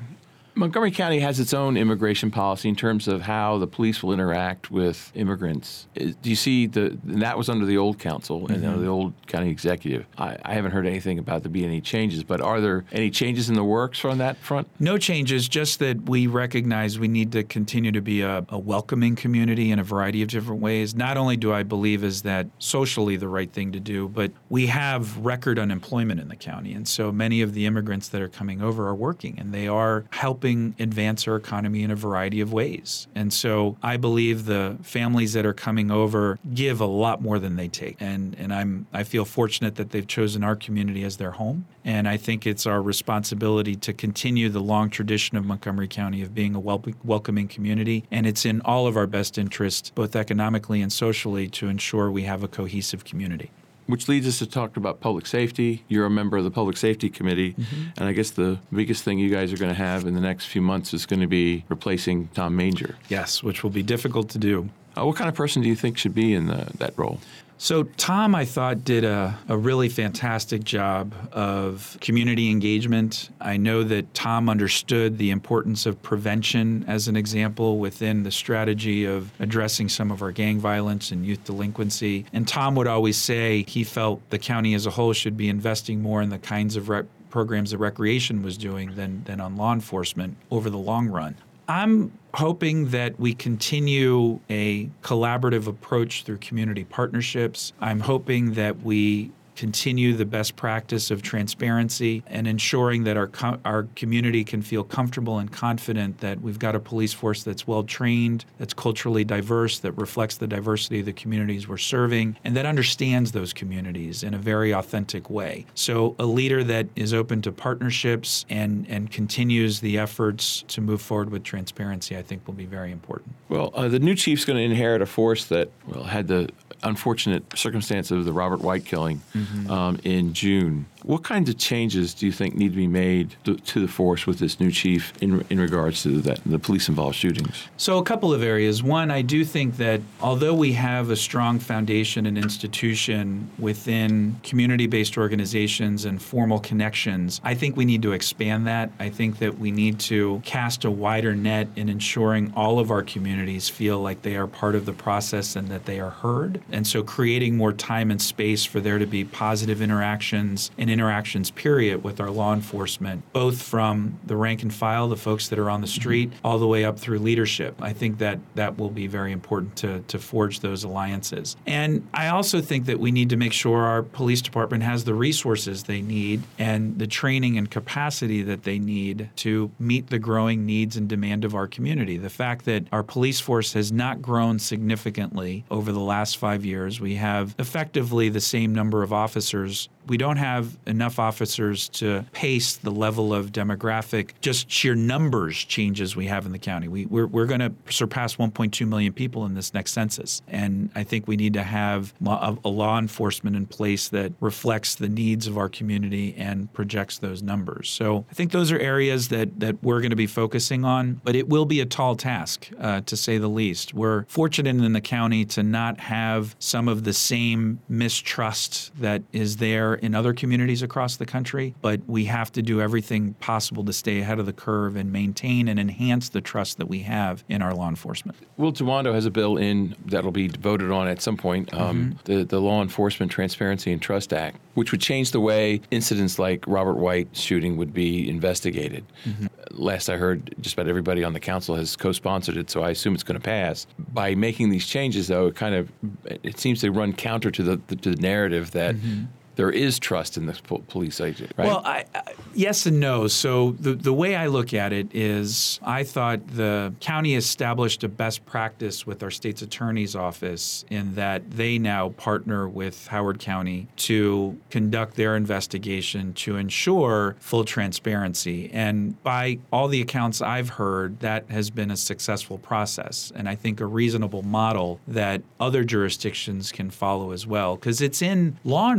Montgomery 0.55 0.91
County 0.91 1.19
has 1.21 1.41
its 1.41 1.55
own 1.55 1.77
immigration 1.77 2.31
policy 2.31 2.69
in 2.69 2.77
terms 2.77 3.09
of 3.09 3.23
how 3.23 3.59
the 3.59 3.67
police 3.67 4.03
will 4.03 4.12
interact 4.12 4.71
with 4.71 5.11
immigrants. 5.15 5.87
Do 5.95 6.15
you 6.23 6.37
see 6.37 6.67
the 6.67 6.99
that 7.05 7.38
was 7.38 7.49
under 7.49 7.65
the 7.65 7.79
old 7.79 7.99
council 7.99 8.47
and 8.49 8.62
mm-hmm. 8.62 8.81
the 8.83 8.87
old 8.87 9.15
county 9.27 9.51
executive? 9.51 10.05
I, 10.19 10.37
I, 10.45 10.55
haven't 10.55 10.73
heard 10.73 10.87
anything 10.87 11.19
about 11.19 11.43
there 11.43 11.51
being 11.51 11.67
any 11.67 11.81
changes, 11.81 12.23
but 12.23 12.41
are 12.41 12.61
there 12.61 12.85
any 12.93 13.11
changes 13.11 13.49
in 13.49 13.55
the 13.55 13.65
works 13.65 14.05
on 14.05 14.19
that 14.19 14.37
front? 14.37 14.69
No 14.79 14.99
changes, 14.99 15.49
just 15.49 15.79
that 15.79 16.03
we 16.03 16.27
recognize 16.27 16.99
we 16.99 17.09
need 17.09 17.33
to 17.33 17.45
continue 17.45 17.93
to 17.93 18.03
be 18.03 18.21
a, 18.21 18.45
a 18.51 18.59
welcoming 18.59 19.17
community 19.17 19.71
in 19.71 19.79
a 19.79 19.85
variety 19.85 20.23
of 20.23 20.29
different 20.29 20.61
ways. 20.61 20.95
Not 20.95 21.17
only 21.17 21.37
do 21.37 21.53
I 21.53 21.62
believe 21.62 22.05
is 22.05 22.23
that 22.23 22.47
socially 22.59 23.17
the 23.17 23.29
right 23.29 23.51
thing 23.51 23.73
to 23.73 23.81
do, 23.81 24.09
but 24.09 24.33
we 24.51 24.67
have 24.67 25.17
record 25.19 25.59
unemployment 25.59 26.21
in 26.21 26.29
the 26.29 26.37
county, 26.37 26.75
and 26.75 26.87
so 26.87 27.11
many 27.11 27.41
of 27.41 27.55
the 27.55 27.65
immigrants 27.65 28.09
that 28.09 28.21
are 28.21 28.29
coming 28.29 28.61
over 28.61 28.87
are 28.87 28.95
working 28.95 29.38
and 29.38 29.53
they 29.53 29.67
are 29.67 30.05
helping 30.11 30.41
helping 30.42 30.74
advance 30.81 31.28
our 31.28 31.37
economy 31.37 31.85
in 31.85 31.90
a 31.92 31.94
variety 31.94 32.40
of 32.40 32.52
ways. 32.52 33.07
And 33.14 33.33
so 33.33 33.76
I 33.81 33.96
believe 33.96 34.44
the 34.44 34.76
families 34.83 35.35
that 35.35 35.46
are 35.46 35.52
coming 35.52 35.92
over 35.92 36.37
give 36.52 36.81
a 36.81 36.87
lot 36.87 37.22
more 37.22 37.38
than 37.38 37.55
they 37.55 37.68
take. 37.68 37.96
And 38.00 38.35
and 38.40 38.52
I'm 38.52 38.87
I 38.92 39.05
feel 39.05 39.24
fortunate 39.24 39.76
that 39.76 39.90
they've 39.90 40.07
chosen 40.07 40.42
our 40.42 40.57
community 40.57 41.05
as 41.05 41.16
their 41.16 41.31
home. 41.31 41.66
And 41.85 42.09
I 42.09 42.16
think 42.16 42.44
it's 42.44 42.66
our 42.66 42.83
responsibility 42.83 43.76
to 43.76 43.92
continue 43.92 44.48
the 44.48 44.61
long 44.61 44.90
tradition 44.90 45.37
of 45.37 45.44
Montgomery 45.44 45.88
County 45.88 46.22
of 46.22 46.35
being 46.35 46.57
a 46.57 46.61
wel- 46.61 46.85
welcoming 47.05 47.46
community. 47.46 48.05
And 48.11 48.26
it's 48.26 48.44
in 48.44 48.61
all 48.62 48.88
of 48.88 48.96
our 48.96 49.07
best 49.07 49.38
interest, 49.38 49.92
both 49.94 50.16
economically 50.16 50.83
and 50.83 50.92
socially, 50.92 51.48
to 51.50 51.68
ensure 51.68 52.11
we 52.11 52.22
have 52.24 52.42
a 52.42 52.48
cohesive 52.48 53.05
community 53.05 53.50
which 53.87 54.09
leads 54.09 54.27
us 54.27 54.38
to 54.38 54.47
talk 54.47 54.77
about 54.77 55.01
public 55.01 55.27
safety. 55.27 55.85
You're 55.88 56.07
a 56.07 56.11
member 56.11 56.37
of 56.37 56.45
the 56.45 56.51
Public 56.51 56.77
Safety 56.77 57.09
Committee, 57.09 57.53
mm-hmm. 57.53 57.90
and 57.97 58.09
I 58.09 58.12
guess 58.12 58.31
the 58.31 58.59
biggest 58.73 59.05
thing 59.05 59.18
you 59.18 59.31
guys 59.31 59.53
are 59.53 59.57
going 59.57 59.71
to 59.71 59.75
have 59.75 60.07
in 60.07 60.14
the 60.14 60.21
next 60.21 60.47
few 60.47 60.62
months 60.62 60.95
is 60.95 61.07
going 61.07 61.21
to 61.21 61.27
be 61.27 61.64
replacing 61.68 62.29
Tom 62.29 62.57
Manger. 62.57 62.97
Yes, 63.09 63.42
which 63.42 63.62
will 63.62 63.71
be 63.71 63.83
difficult 63.83 64.29
to 64.31 64.38
do. 64.38 64.71
Uh, 64.97 65.07
what 65.07 65.16
kind 65.16 65.29
of 65.29 65.35
person 65.35 65.62
do 65.62 65.68
you 65.68 65.77
think 65.77 65.97
should 65.97 66.14
be 66.14 66.35
in 66.35 66.47
the, 66.47 66.71
that 66.79 66.97
role? 66.97 67.18
So, 67.62 67.85
Tom, 67.85 68.35
I 68.35 68.44
thought, 68.44 68.83
did 68.83 69.05
a, 69.05 69.38
a 69.46 69.57
really 69.57 69.88
fantastic 69.88 70.64
job 70.64 71.14
of 71.31 71.96
community 72.01 72.51
engagement. 72.51 73.31
I 73.40 73.57
know 73.57 73.85
that 73.85 74.12
Tom 74.14 74.48
understood 74.48 75.16
the 75.16 75.31
importance 75.31 75.87
of 75.87 76.03
prevention, 76.03 76.85
as 76.88 77.07
an 77.07 77.14
example, 77.14 77.79
within 77.79 78.25
the 78.25 78.33
strategy 78.33 79.05
of 79.05 79.31
addressing 79.38 79.88
some 79.88 80.11
of 80.11 80.22
our 80.22 80.33
gang 80.33 80.59
violence 80.59 81.12
and 81.12 81.25
youth 81.25 81.44
delinquency. 81.44 82.27
And 82.33 82.48
Tom 82.48 82.75
would 82.75 82.88
always 82.88 83.16
say 83.16 83.64
he 83.68 83.85
felt 83.85 84.29
the 84.31 84.40
county 84.40 84.75
as 84.75 84.85
a 84.85 84.90
whole 84.90 85.12
should 85.12 85.37
be 85.37 85.48
investing 85.48 86.03
more 86.03 86.20
in 86.20 86.31
the 86.31 86.40
kinds 86.40 86.75
of 86.75 86.88
rep- 86.88 87.07
programs 87.31 87.70
that 87.70 87.79
recreation 87.79 88.42
was 88.42 88.59
doing 88.59 88.96
than, 88.96 89.22
than 89.22 89.40
on 89.40 89.57
law 89.57 89.72
enforcement 89.72 90.37
over 90.51 90.68
the 90.68 90.79
long 90.79 91.07
run. 91.07 91.37
I'm 91.72 92.12
hoping 92.35 92.90
that 92.90 93.18
we 93.18 93.32
continue 93.32 94.40
a 94.50 94.90
collaborative 95.02 95.66
approach 95.66 96.22
through 96.24 96.37
community 96.38 96.85
partnerships. 96.85 97.72
I'm 97.80 98.00
hoping 98.00 98.52
that 98.54 98.82
we 98.82 99.30
continue 99.62 100.12
the 100.12 100.25
best 100.25 100.57
practice 100.57 101.12
of 101.12 101.22
transparency 101.22 102.25
and 102.27 102.48
ensuring 102.48 103.05
that 103.05 103.16
our 103.16 103.31
our 103.64 103.85
community 103.94 104.42
can 104.42 104.61
feel 104.61 104.83
comfortable 104.83 105.38
and 105.38 105.53
confident 105.53 106.18
that 106.18 106.40
we've 106.40 106.59
got 106.59 106.75
a 106.75 106.81
police 106.81 107.12
force 107.12 107.44
that's 107.44 107.64
well 107.64 107.85
trained, 107.85 108.44
that's 108.59 108.75
culturally 108.75 109.22
diverse, 109.22 109.79
that 109.79 109.92
reflects 109.92 110.37
the 110.38 110.48
diversity 110.48 110.98
of 110.98 111.07
the 111.07 111.12
communities 111.12 111.68
we're 111.68 111.77
serving, 111.77 112.37
and 112.42 112.57
that 112.57 112.66
understands 112.66 113.31
those 113.31 113.53
communities 113.53 114.25
in 114.25 114.35
a 114.35 114.38
very 114.38 114.72
authentic 114.72 115.31
way. 115.31 115.64
So 115.75 116.16
a 116.18 116.27
leader 116.27 116.64
that 116.64 116.88
is 116.96 117.14
open 117.14 117.40
to 117.42 117.53
partnerships 117.53 118.44
and 118.51 118.85
and 118.88 119.12
continues 119.12 119.79
the 119.79 119.96
efforts 119.96 120.64
to 120.75 120.81
move 120.81 121.01
forward 121.01 121.31
with 121.31 121.44
transparency, 121.44 122.16
I 122.16 122.22
think 122.22 122.48
will 122.48 122.55
be 122.55 122.66
very 122.66 122.90
important. 122.90 123.33
Well, 123.48 123.70
uh, 123.75 123.87
the 123.87 124.01
new 124.01 124.16
chief's 124.16 124.44
going 124.44 124.57
to 124.57 124.64
inherit 124.64 125.03
a 125.03 125.07
force 125.07 125.44
that 125.44 125.70
well 125.87 126.03
had 126.03 126.27
the 126.27 126.48
unfortunate 126.83 127.45
circumstance 127.57 128.11
of 128.11 128.25
the 128.25 128.33
Robert 128.33 128.61
White 128.61 128.85
killing 128.85 129.23
mm-hmm. 129.35 129.71
um, 129.71 129.99
in 130.05 130.33
June. 130.35 130.87
What 131.05 131.25
kinds 131.25 131.49
of 131.49 131.59
changes 131.59 132.15
do 132.15 132.27
you 132.27 132.33
think 132.33 132.55
need 132.55 132.71
to 132.71 132.77
be 132.77 132.87
made 132.87 133.35
to, 133.45 133.57
to 133.57 133.81
the 133.81 133.88
force 133.88 134.27
with 134.27 134.38
this 134.38 134.61
new 134.61 134.71
chief 134.71 135.12
in, 135.21 135.45
in 135.51 135.59
regards 135.59 136.03
to 136.05 136.21
that, 136.23 136.41
the 136.47 136.59
police 136.59 136.88
involved 136.88 137.17
shootings? 137.17 137.69
So, 137.77 137.99
a 137.99 138.05
couple 138.05 138.33
of 138.33 138.43
areas. 138.43 138.83
One, 138.83 139.11
I 139.11 139.23
do 139.23 139.45
think 139.45 139.77
that 139.79 140.01
although 140.21 140.55
we 140.55 140.73
have 140.75 141.11
a 141.11 141.17
strong 141.17 141.59
foundation 141.59 142.27
and 142.27 142.38
institution 142.38 143.51
within 143.59 144.37
community 144.45 144.87
based 144.87 145.19
organizations 145.19 146.05
and 146.05 146.23
formal 146.23 146.61
connections, 146.61 147.41
I 147.43 147.55
think 147.55 147.77
we 147.77 147.85
need 147.85 148.03
to 148.03 148.12
expand 148.12 148.67
that. 148.69 148.93
I 149.01 149.09
think 149.09 149.38
that 149.38 149.59
we 149.59 149.73
need 149.73 149.99
to 150.01 150.41
cast 150.45 150.85
a 150.85 150.91
wider 150.91 151.35
net 151.35 151.69
in 151.75 151.88
ensuring 151.88 152.53
all 152.55 152.79
of 152.79 152.91
our 152.91 153.03
communities 153.03 153.69
feel 153.69 154.01
like 154.01 154.23
they 154.23 154.37
are 154.37 154.47
part 154.47 154.77
of 154.77 154.87
the 154.87 154.93
process 154.93 155.57
and 155.57 155.69
that 155.69 155.85
they 155.85 155.99
are 155.99 156.11
heard. 156.11 156.61
And 156.71 156.87
so, 156.87 157.03
creating 157.03 157.57
more 157.57 157.73
time 157.73 158.12
and 158.12 158.23
space 158.23 158.65
for 158.65 158.81
there 158.81 158.99
to 158.99 159.07
be 159.07 159.25
positive 159.25 159.83
interactions 159.83 160.71
and 160.79 160.91
interactions 160.92 161.50
period 161.50 162.05
with 162.05 162.20
our 162.20 162.31
law 162.31 162.52
enforcement, 162.52 163.22
both 163.33 163.61
from 163.61 164.18
the 164.24 164.37
rank 164.37 164.62
and 164.62 164.72
file, 164.72 165.09
the 165.09 165.16
folks 165.16 165.48
that 165.48 165.59
are 165.59 165.70
on 165.70 165.81
the 165.81 165.87
mm-hmm. 165.87 166.00
street, 166.00 166.33
all 166.44 166.59
the 166.59 166.66
way 166.66 166.85
up 166.85 166.98
through 166.98 167.18
leadership. 167.18 167.81
I 167.81 167.92
think 167.92 168.18
that 168.18 168.38
that 168.55 168.78
will 168.78 168.90
be 168.90 169.07
very 169.07 169.33
important 169.33 169.76
to, 169.76 170.00
to 170.09 170.18
forge 170.18 170.61
those 170.61 170.85
alliances. 170.85 171.57
And 171.66 172.07
I 172.14 172.28
also 172.28 172.61
think 172.61 172.87
that 172.87 173.00
we 173.00 173.11
need 173.11 173.31
to 173.31 173.37
make 173.37 173.52
sure 173.52 173.78
our 173.78 174.02
police 174.02 174.42
department 174.42 174.83
has 174.83 175.05
the 175.05 175.14
resources 175.14 175.85
they 175.85 176.02
need 176.02 176.42
and 176.59 176.98
the 176.98 177.07
training 177.07 177.59
and 177.59 177.70
capacity 177.70 178.42
that 178.42 178.64
they 178.64 178.78
need 178.78 179.31
to 179.37 179.70
meet 179.78 180.09
the 180.09 180.18
growing 180.18 180.66
needs 180.66 180.96
and 180.96 181.09
demand 181.09 181.44
of 181.44 181.55
our 181.55 181.66
community. 181.66 182.16
The 182.16 182.31
fact 182.31 182.64
that 182.66 182.87
our 182.92 183.02
police 183.02 183.40
force 183.40 183.72
has 183.72 183.90
not 183.92 184.20
grown 184.20 184.59
significantly 184.59 185.64
over 185.70 185.92
the 185.92 186.00
last 186.00 186.37
five 186.37 186.64
years, 186.64 187.00
we 187.00 187.14
have 187.16 187.55
effectively 187.59 188.28
the 188.28 188.40
same 188.40 188.74
number 188.74 189.02
of 189.02 189.12
officers 189.12 189.88
we 190.07 190.16
don't 190.16 190.37
have 190.37 190.76
enough 190.87 191.18
officers 191.18 191.88
to 191.88 192.25
pace 192.33 192.77
the 192.77 192.90
level 192.90 193.33
of 193.35 193.53
demographic, 193.53 194.31
just 194.40 194.71
sheer 194.71 194.95
numbers 194.95 195.57
changes 195.57 196.16
we 196.16 196.27
have 196.27 196.47
in 196.47 196.53
the 196.53 196.59
county. 196.59 196.88
We, 196.88 197.07
we're, 197.07 197.27
we're 197.27 197.47
going 197.47 197.61
to 197.61 197.73
surpass 197.90 198.37
1.2 198.37 198.87
million 198.87 199.12
people 199.12 199.45
in 199.47 199.55
this 199.55 199.75
next 199.75 199.92
census. 199.92 200.42
And 200.49 200.90
I 200.95 201.05
think 201.05 201.27
we 201.27 201.37
need 201.37 201.55
to 201.55 201.62
have 201.62 202.14
a, 202.25 202.57
law 202.73 202.99
enforcement 202.99 203.55
in 203.55 203.66
place 203.66 204.09
that 204.09 204.33
reflects 204.40 204.95
the 204.95 205.09
needs 205.09 205.47
of 205.47 205.59
our 205.59 205.68
community 205.68 206.35
and 206.38 206.73
projects 206.73 207.18
those 207.18 207.42
numbers. 207.42 207.90
So 207.90 208.25
I 208.31 208.35
think 208.35 208.51
those 208.51 208.73
are 208.73 208.79
areas 208.79 209.29
that, 209.29 209.61
that 209.61 209.83
we're 209.83 210.01
going 210.01 210.11
to 210.11 210.16
be 210.16 210.27
focusing 210.27 210.85
on, 210.85 211.21
but 211.23 211.37
it 211.37 211.49
will 211.49 211.66
be 211.66 211.81
a 211.81 211.87
tall 211.87 212.16
task, 212.16 212.71
uh, 212.81 213.03
to 213.03 213.16
say 213.16 213.37
the 213.37 213.49
least. 213.49 213.92
We're 213.92 214.25
fortunate 214.25 214.83
in 214.83 214.92
the 214.95 215.01
county 215.03 215.45
to 215.47 215.62
not 215.62 216.01
have 216.01 216.57
some 216.59 216.88
of 216.88 217.05
the 217.05 217.12
same 217.12 217.81
mistrust 217.90 218.92
that 218.99 219.23
is 219.33 219.59
there 219.59 219.95
in 219.95 220.14
other 220.14 220.33
communities 220.33 220.71
across 220.80 221.16
the 221.16 221.26
country, 221.26 221.74
but 221.82 222.00
we 222.06 222.24
have 222.24 222.50
to 222.52 222.62
do 222.62 222.80
everything 222.80 223.35
possible 223.35 223.85
to 223.85 223.92
stay 223.92 224.20
ahead 224.20 224.38
of 224.38 224.46
the 224.46 224.52
curve 224.52 224.96
and 224.96 225.12
maintain 225.12 225.68
and 225.68 225.78
enhance 225.78 226.30
the 226.30 226.40
trust 226.40 226.78
that 226.78 226.87
we 226.87 227.00
have 227.00 227.44
in 227.48 227.61
our 227.61 227.74
law 227.74 227.88
enforcement. 227.88 228.38
Will 228.56 228.72
Jawando 228.72 229.12
has 229.12 229.26
a 229.26 229.30
bill 229.30 229.56
in 229.56 229.94
that'll 230.06 230.30
be 230.30 230.48
voted 230.48 230.90
on 230.90 231.08
at 231.08 231.20
some 231.20 231.37
point, 231.37 231.74
um, 231.74 232.14
mm-hmm. 232.14 232.32
the, 232.32 232.44
the 232.44 232.61
Law 232.61 232.80
Enforcement 232.80 233.30
Transparency 233.32 233.92
and 233.92 234.00
Trust 234.00 234.32
Act, 234.32 234.56
which 234.74 234.92
would 234.92 235.00
change 235.00 235.32
the 235.32 235.40
way 235.40 235.80
incidents 235.90 236.38
like 236.38 236.64
Robert 236.66 236.94
White 236.94 237.28
shooting 237.32 237.76
would 237.76 237.92
be 237.92 238.28
investigated. 238.28 239.04
Mm-hmm. 239.24 239.46
Last 239.72 240.08
I 240.08 240.16
heard, 240.16 240.54
just 240.61 240.74
about 240.74 240.88
everybody 240.88 241.24
on 241.24 241.32
the 241.32 241.40
council 241.40 241.74
has 241.74 241.96
co-sponsored 241.96 242.56
it, 242.56 242.70
so 242.70 242.82
I 242.82 242.90
assume 242.90 243.14
it's 243.14 243.22
going 243.22 243.38
to 243.38 243.44
pass. 243.44 243.87
By 244.12 244.35
making 244.35 244.70
these 244.70 244.87
changes, 244.87 245.28
though, 245.28 245.46
it 245.46 245.56
kind 245.56 245.74
of 245.74 245.90
it 246.24 246.58
seems 246.58 246.80
to 246.82 246.92
run 246.92 247.12
counter 247.12 247.50
to 247.50 247.62
the, 247.62 247.80
the 247.88 247.96
to 247.96 248.11
the 248.14 248.22
narrative 248.22 248.70
that. 248.72 248.94
Mm-hmm 248.94 249.24
there 249.57 249.71
is 249.71 249.99
trust 249.99 250.37
in 250.37 250.47
the 250.47 250.53
po- 250.53 250.83
police 250.88 251.21
agent, 251.21 251.53
right? 251.57 251.67
Well, 251.67 251.83
I, 251.85 252.05
I, 252.15 252.23
yes 252.55 252.87
and 252.87 253.01
no. 253.01 253.27
So 253.29 253.73
the 253.73 253.95
the 253.95 254.12
way 254.12 254.37
I 254.37 254.47
look 254.47 254.73
at 254.75 254.93
it 254.93 255.09
is, 255.15 255.79
I 255.83 256.05
thought 256.05 256.47
the 256.49 256.95
county 257.01 257.35
established 257.35 258.05
a 258.05 258.09
best 258.09 258.45
practice 258.47 259.07
with 259.07 259.23
our 259.23 259.31
state's 259.31 259.62
attorney's 259.62 260.17
office 260.17 260.85
in 260.91 261.15
that 261.15 261.51
they 261.51 261.79
now 261.79 262.11
partner 262.11 262.69
with 262.69 263.09
Howard 263.09 263.38
County 263.38 263.88
to 263.97 264.59
conduct 264.71 265.17
their 265.17 265.37
investigation 265.37 266.33
to 266.35 266.57
ensure 266.57 267.37
full 267.41 267.65
transparency. 267.65 268.71
And 268.73 269.23
by 269.23 269.59
all 269.73 269.88
the 269.88 270.01
accounts 270.01 270.41
I've 270.41 270.71
heard, 270.71 271.21
that 271.21 271.51
has 271.51 271.71
been 271.71 271.91
a 271.91 271.97
successful 271.97 272.59
process, 272.59 273.33
and 273.35 273.49
I 273.49 273.55
think 273.55 273.81
a 273.81 273.87
reasonable 273.87 274.43
model 274.43 275.01
that 275.09 275.43
other 275.61 275.85
jurisdictions 275.85 276.73
can 276.73 276.91
follow 276.91 277.33
as 277.33 277.47
well, 277.47 277.77
because 277.77 278.01
it's 278.01 278.23
in 278.23 278.59
law 278.65 278.91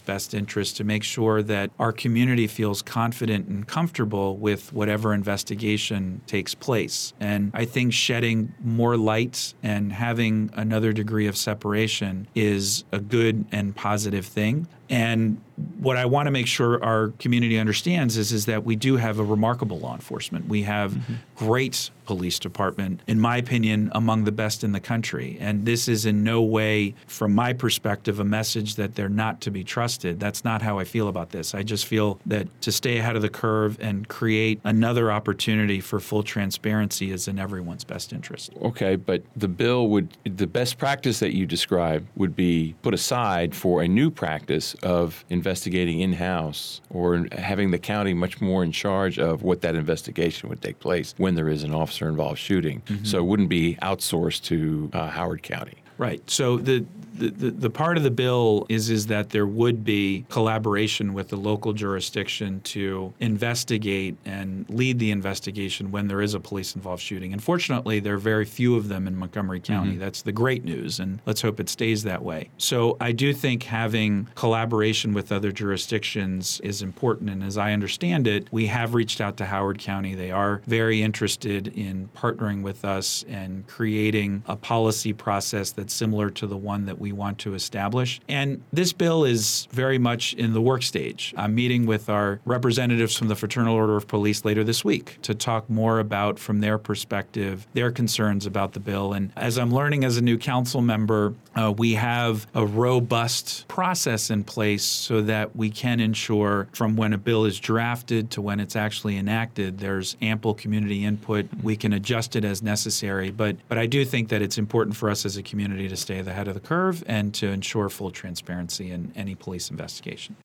best 0.00 0.34
interest 0.34 0.76
to 0.76 0.84
make 0.84 1.02
sure 1.02 1.42
that 1.42 1.70
our 1.78 1.92
community 1.92 2.46
feels 2.46 2.82
confident 2.82 3.48
and 3.48 3.66
comfortable 3.66 4.36
with 4.36 4.72
whatever 4.72 5.14
investigation 5.14 6.20
takes 6.26 6.54
place. 6.54 7.12
And 7.20 7.50
I 7.54 7.64
think 7.64 7.92
shedding 7.92 8.54
more 8.62 8.96
light 8.96 9.54
and 9.62 9.92
having 9.92 10.50
another 10.54 10.92
degree 10.92 11.26
of 11.26 11.36
separation 11.36 12.28
is 12.34 12.84
a 12.92 12.98
good 12.98 13.44
and 13.52 13.74
positive 13.74 14.26
thing. 14.26 14.66
And 14.88 15.40
what 15.78 15.96
I 15.96 16.04
want 16.04 16.26
to 16.26 16.30
make 16.30 16.46
sure 16.46 16.82
our 16.84 17.08
community 17.18 17.58
understands 17.58 18.16
is, 18.16 18.32
is 18.32 18.46
that 18.46 18.64
we 18.64 18.76
do 18.76 18.96
have 18.96 19.18
a 19.18 19.24
remarkable 19.24 19.78
law 19.78 19.94
enforcement. 19.94 20.48
We 20.48 20.62
have 20.62 20.92
mm-hmm. 20.92 21.14
great 21.34 21.90
police 22.04 22.38
department, 22.38 23.00
in 23.06 23.18
my 23.18 23.38
opinion, 23.38 23.90
among 23.92 24.24
the 24.24 24.32
best 24.32 24.62
in 24.62 24.72
the 24.72 24.80
country. 24.80 25.36
And 25.40 25.64
this 25.64 25.88
is 25.88 26.06
in 26.06 26.22
no 26.22 26.40
way, 26.42 26.94
from 27.06 27.34
my 27.34 27.52
perspective, 27.52 28.20
a 28.20 28.24
message 28.24 28.76
that 28.76 28.94
they're 28.94 29.08
not 29.08 29.40
to 29.42 29.50
be 29.50 29.64
trusted. 29.64 30.20
That's 30.20 30.44
not 30.44 30.62
how 30.62 30.78
I 30.78 30.84
feel 30.84 31.08
about 31.08 31.30
this. 31.30 31.54
I 31.54 31.62
just 31.62 31.86
feel 31.86 32.20
that 32.26 32.46
to 32.62 32.70
stay 32.70 32.98
ahead 32.98 33.16
of 33.16 33.22
the 33.22 33.28
curve 33.28 33.76
and 33.80 34.06
create 34.08 34.60
another 34.62 35.10
opportunity 35.10 35.80
for 35.80 35.98
full 35.98 36.22
transparency 36.22 37.10
is 37.10 37.26
in 37.28 37.38
everyone's 37.38 37.84
best 37.84 38.12
interest. 38.12 38.52
Okay, 38.62 38.94
but 38.94 39.22
the 39.34 39.48
bill 39.48 39.88
would, 39.88 40.16
the 40.24 40.46
best 40.46 40.78
practice 40.78 41.18
that 41.18 41.34
you 41.34 41.44
describe 41.44 42.06
would 42.14 42.36
be 42.36 42.76
put 42.82 42.94
aside 42.94 43.54
for 43.54 43.82
a 43.82 43.88
new 43.88 44.10
practice 44.10 44.75
of 44.82 45.24
investigating 45.28 46.00
in 46.00 46.12
house 46.12 46.80
or 46.90 47.26
having 47.32 47.70
the 47.70 47.78
county 47.78 48.14
much 48.14 48.40
more 48.40 48.62
in 48.62 48.72
charge 48.72 49.18
of 49.18 49.42
what 49.42 49.60
that 49.62 49.74
investigation 49.74 50.48
would 50.48 50.62
take 50.62 50.78
place 50.80 51.14
when 51.16 51.34
there 51.34 51.48
is 51.48 51.62
an 51.62 51.74
officer 51.74 52.08
involved 52.08 52.38
shooting. 52.38 52.82
Mm-hmm. 52.86 53.04
So 53.04 53.18
it 53.18 53.24
wouldn't 53.24 53.48
be 53.48 53.76
outsourced 53.82 54.42
to 54.44 54.90
uh, 54.92 55.08
Howard 55.08 55.42
County. 55.42 55.82
Right. 55.98 56.28
So 56.28 56.58
the 56.58 56.84
the, 57.16 57.50
the, 57.50 57.70
part 57.70 57.96
of 57.96 58.02
the 58.02 58.10
bill 58.10 58.66
is 58.68 58.90
is 58.90 59.06
that 59.06 59.30
there 59.30 59.46
would 59.46 59.84
be 59.84 60.24
collaboration 60.28 61.14
with 61.14 61.28
the 61.28 61.36
local 61.36 61.72
jurisdiction 61.72 62.60
to 62.62 63.12
investigate 63.20 64.16
and 64.24 64.68
lead 64.68 64.98
the 64.98 65.10
investigation 65.10 65.90
when 65.90 66.08
there 66.08 66.20
is 66.20 66.34
a 66.34 66.40
police 66.40 66.74
involved 66.74 67.02
shooting. 67.02 67.32
Unfortunately, 67.32 68.00
there 68.00 68.14
are 68.14 68.18
very 68.18 68.44
few 68.44 68.76
of 68.76 68.88
them 68.88 69.06
in 69.06 69.16
Montgomery 69.16 69.60
County. 69.60 69.92
Mm-hmm. 69.92 70.00
That's 70.00 70.22
the 70.22 70.32
great 70.32 70.64
news, 70.64 71.00
and 71.00 71.20
let's 71.26 71.42
hope 71.42 71.60
it 71.60 71.68
stays 71.68 72.02
that 72.04 72.22
way. 72.22 72.50
So 72.58 72.96
I 73.00 73.12
do 73.12 73.32
think 73.32 73.64
having 73.64 74.28
collaboration 74.34 75.12
with 75.14 75.32
other 75.32 75.52
jurisdictions 75.52 76.60
is 76.60 76.82
important. 76.82 77.30
And 77.30 77.42
as 77.42 77.58
I 77.58 77.72
understand 77.72 78.26
it, 78.26 78.48
we 78.50 78.66
have 78.66 78.94
reached 78.94 79.20
out 79.20 79.36
to 79.38 79.46
Howard 79.46 79.78
County. 79.78 80.14
They 80.14 80.30
are 80.30 80.62
very 80.66 81.02
interested 81.02 81.68
in 81.68 82.08
partnering 82.16 82.62
with 82.62 82.84
us 82.84 83.24
and 83.28 83.66
creating 83.66 84.42
a 84.46 84.56
policy 84.56 85.12
process 85.12 85.72
that's 85.72 85.94
similar 85.94 86.30
to 86.30 86.46
the 86.46 86.56
one 86.56 86.86
that 86.86 86.98
we 86.98 87.05
we 87.06 87.12
want 87.12 87.38
to 87.38 87.54
establish. 87.54 88.20
And 88.28 88.62
this 88.72 88.92
bill 88.92 89.24
is 89.24 89.68
very 89.70 89.96
much 89.96 90.34
in 90.34 90.54
the 90.54 90.60
work 90.60 90.82
stage. 90.82 91.32
I'm 91.36 91.54
meeting 91.54 91.86
with 91.86 92.08
our 92.08 92.40
representatives 92.44 93.16
from 93.16 93.28
the 93.28 93.36
Fraternal 93.36 93.76
Order 93.76 93.96
of 93.96 94.08
Police 94.08 94.44
later 94.44 94.64
this 94.64 94.84
week 94.84 95.18
to 95.22 95.32
talk 95.32 95.70
more 95.70 96.00
about, 96.00 96.40
from 96.40 96.58
their 96.60 96.78
perspective, 96.78 97.64
their 97.74 97.92
concerns 97.92 98.44
about 98.44 98.72
the 98.72 98.80
bill. 98.80 99.12
And 99.12 99.30
as 99.36 99.56
I'm 99.56 99.72
learning 99.72 100.02
as 100.02 100.16
a 100.16 100.20
new 100.20 100.36
council 100.36 100.80
member, 100.80 101.34
uh, 101.54 101.72
we 101.76 101.94
have 101.94 102.48
a 102.54 102.66
robust 102.66 103.68
process 103.68 104.28
in 104.28 104.42
place 104.42 104.82
so 104.82 105.22
that 105.22 105.54
we 105.54 105.70
can 105.70 106.00
ensure 106.00 106.66
from 106.72 106.96
when 106.96 107.12
a 107.12 107.18
bill 107.18 107.44
is 107.44 107.60
drafted 107.60 108.32
to 108.32 108.42
when 108.42 108.58
it's 108.58 108.74
actually 108.74 109.16
enacted, 109.16 109.78
there's 109.78 110.16
ample 110.20 110.54
community 110.54 111.04
input. 111.04 111.46
We 111.62 111.76
can 111.76 111.92
adjust 111.92 112.34
it 112.34 112.44
as 112.44 112.64
necessary. 112.64 113.30
But, 113.30 113.56
but 113.68 113.78
I 113.78 113.86
do 113.86 114.04
think 114.04 114.28
that 114.30 114.42
it's 114.42 114.58
important 114.58 114.96
for 114.96 115.08
us 115.08 115.24
as 115.24 115.36
a 115.36 115.42
community 115.42 115.88
to 115.88 115.96
stay 115.96 116.16
ahead 116.18 116.48
of 116.48 116.54
the 116.54 116.60
curve 116.60 116.95
and 117.06 117.34
to 117.34 117.48
ensure 117.48 117.88
full 117.88 118.10
transparency 118.10 118.90
in 118.90 119.12
any 119.16 119.34
police 119.34 119.70
investigation. 119.70 120.36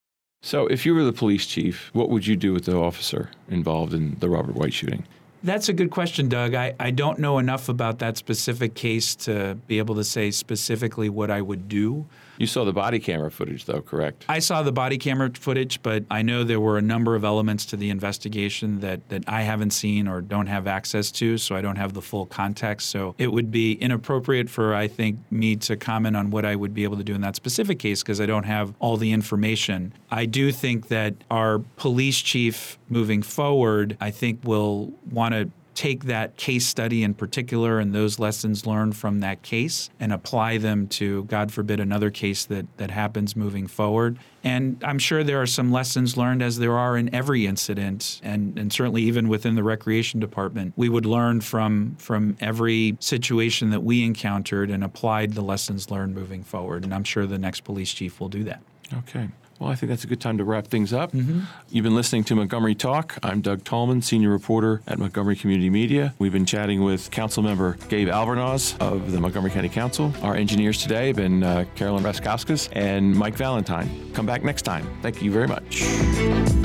So, 0.43 0.65
if 0.67 0.85
you 0.85 0.95
were 0.95 1.03
the 1.03 1.13
police 1.13 1.45
chief, 1.45 1.91
what 1.93 2.09
would 2.09 2.25
you 2.25 2.35
do 2.35 2.51
with 2.51 2.65
the 2.65 2.75
officer 2.75 3.29
involved 3.49 3.93
in 3.93 4.17
the 4.19 4.29
Robert 4.29 4.55
White 4.55 4.73
shooting? 4.73 5.05
That's 5.43 5.69
a 5.69 5.73
good 5.73 5.91
question, 5.91 6.29
Doug. 6.29 6.53
I, 6.53 6.75
I 6.79 6.91
don't 6.91 7.19
know 7.19 7.39
enough 7.39 7.69
about 7.69 7.99
that 7.99 8.17
specific 8.17 8.73
case 8.75 9.15
to 9.17 9.55
be 9.67 9.79
able 9.79 9.95
to 9.95 10.03
say 10.03 10.31
specifically 10.31 11.09
what 11.09 11.31
I 11.31 11.41
would 11.41 11.67
do. 11.67 12.05
You 12.41 12.47
saw 12.47 12.63
the 12.63 12.73
body 12.73 12.97
camera 12.97 13.29
footage, 13.29 13.65
though, 13.65 13.83
correct? 13.83 14.25
I 14.27 14.39
saw 14.39 14.63
the 14.63 14.71
body 14.71 14.97
camera 14.97 15.29
footage, 15.29 15.83
but 15.83 16.05
I 16.09 16.23
know 16.23 16.43
there 16.43 16.59
were 16.59 16.79
a 16.79 16.81
number 16.81 17.13
of 17.13 17.23
elements 17.23 17.67
to 17.67 17.77
the 17.77 17.91
investigation 17.91 18.79
that, 18.79 19.07
that 19.09 19.25
I 19.27 19.43
haven't 19.43 19.69
seen 19.69 20.07
or 20.07 20.21
don't 20.21 20.47
have 20.47 20.65
access 20.65 21.11
to, 21.11 21.37
so 21.37 21.55
I 21.55 21.61
don't 21.61 21.75
have 21.75 21.93
the 21.93 22.01
full 22.01 22.25
context. 22.25 22.89
So 22.89 23.13
it 23.19 23.31
would 23.31 23.51
be 23.51 23.73
inappropriate 23.73 24.49
for, 24.49 24.73
I 24.73 24.87
think, 24.87 25.19
me 25.29 25.55
to 25.57 25.77
comment 25.77 26.17
on 26.17 26.31
what 26.31 26.43
I 26.43 26.55
would 26.55 26.73
be 26.73 26.83
able 26.83 26.97
to 26.97 27.03
do 27.03 27.13
in 27.13 27.21
that 27.21 27.35
specific 27.35 27.77
case 27.77 28.01
because 28.01 28.19
I 28.19 28.25
don't 28.25 28.45
have 28.45 28.73
all 28.79 28.97
the 28.97 29.11
information. 29.11 29.93
I 30.09 30.25
do 30.25 30.51
think 30.51 30.87
that 30.87 31.13
our 31.29 31.59
police 31.59 32.19
chief 32.21 32.79
moving 32.89 33.21
forward, 33.21 33.97
I 34.01 34.09
think, 34.09 34.39
will 34.43 34.91
want 35.11 35.35
to 35.35 35.51
take 35.81 36.03
that 36.03 36.37
case 36.37 36.67
study 36.67 37.01
in 37.01 37.11
particular 37.11 37.79
and 37.79 37.91
those 37.91 38.19
lessons 38.19 38.67
learned 38.67 38.95
from 38.95 39.19
that 39.21 39.41
case 39.41 39.89
and 39.99 40.13
apply 40.13 40.59
them 40.59 40.87
to, 40.87 41.23
God 41.23 41.51
forbid, 41.51 41.79
another 41.79 42.11
case 42.11 42.45
that, 42.45 42.67
that 42.77 42.91
happens 42.91 43.35
moving 43.35 43.65
forward. 43.65 44.19
And 44.43 44.79
I'm 44.83 44.99
sure 44.99 45.23
there 45.23 45.41
are 45.41 45.47
some 45.47 45.71
lessons 45.71 46.15
learned, 46.15 46.43
as 46.43 46.59
there 46.59 46.77
are 46.77 46.97
in 46.97 47.11
every 47.15 47.47
incident, 47.47 48.21
and, 48.21 48.59
and 48.59 48.71
certainly 48.71 49.01
even 49.01 49.27
within 49.27 49.55
the 49.55 49.63
recreation 49.63 50.19
department. 50.19 50.73
We 50.75 50.87
would 50.87 51.07
learn 51.07 51.41
from, 51.41 51.95
from 51.97 52.37
every 52.39 52.95
situation 52.99 53.71
that 53.71 53.81
we 53.81 54.03
encountered 54.03 54.69
and 54.69 54.83
applied 54.83 55.33
the 55.33 55.41
lessons 55.41 55.89
learned 55.89 56.13
moving 56.13 56.43
forward. 56.43 56.83
And 56.83 56.93
I'm 56.93 57.03
sure 57.03 57.25
the 57.25 57.39
next 57.39 57.61
police 57.61 57.91
chief 57.91 58.19
will 58.19 58.29
do 58.29 58.43
that. 58.43 58.61
Okay. 58.93 59.29
Well, 59.61 59.69
I 59.69 59.75
think 59.75 59.91
that's 59.91 60.03
a 60.03 60.07
good 60.07 60.19
time 60.19 60.39
to 60.39 60.43
wrap 60.43 60.65
things 60.65 60.91
up. 60.91 61.11
Mm-hmm. 61.11 61.41
You've 61.69 61.83
been 61.83 61.93
listening 61.93 62.23
to 62.23 62.35
Montgomery 62.35 62.73
Talk. 62.73 63.19
I'm 63.21 63.41
Doug 63.41 63.63
Tallman, 63.63 64.01
senior 64.01 64.31
reporter 64.31 64.81
at 64.87 64.97
Montgomery 64.97 65.35
Community 65.35 65.69
Media. 65.69 66.15
We've 66.17 66.31
been 66.31 66.47
chatting 66.47 66.83
with 66.83 67.11
Council 67.11 67.43
Member 67.43 67.77
Gabe 67.87 68.07
Albornoz 68.07 68.75
of 68.79 69.11
the 69.11 69.19
Montgomery 69.21 69.51
County 69.51 69.69
Council. 69.69 70.11
Our 70.23 70.35
engineers 70.35 70.81
today 70.81 71.07
have 71.07 71.17
been 71.17 71.43
uh, 71.43 71.65
Carolyn 71.75 72.03
Raskauskas 72.03 72.69
and 72.71 73.15
Mike 73.15 73.35
Valentine. 73.35 74.11
Come 74.13 74.25
back 74.25 74.43
next 74.43 74.63
time. 74.63 74.87
Thank 75.03 75.21
you 75.21 75.31
very 75.31 75.47
much. 75.47 76.60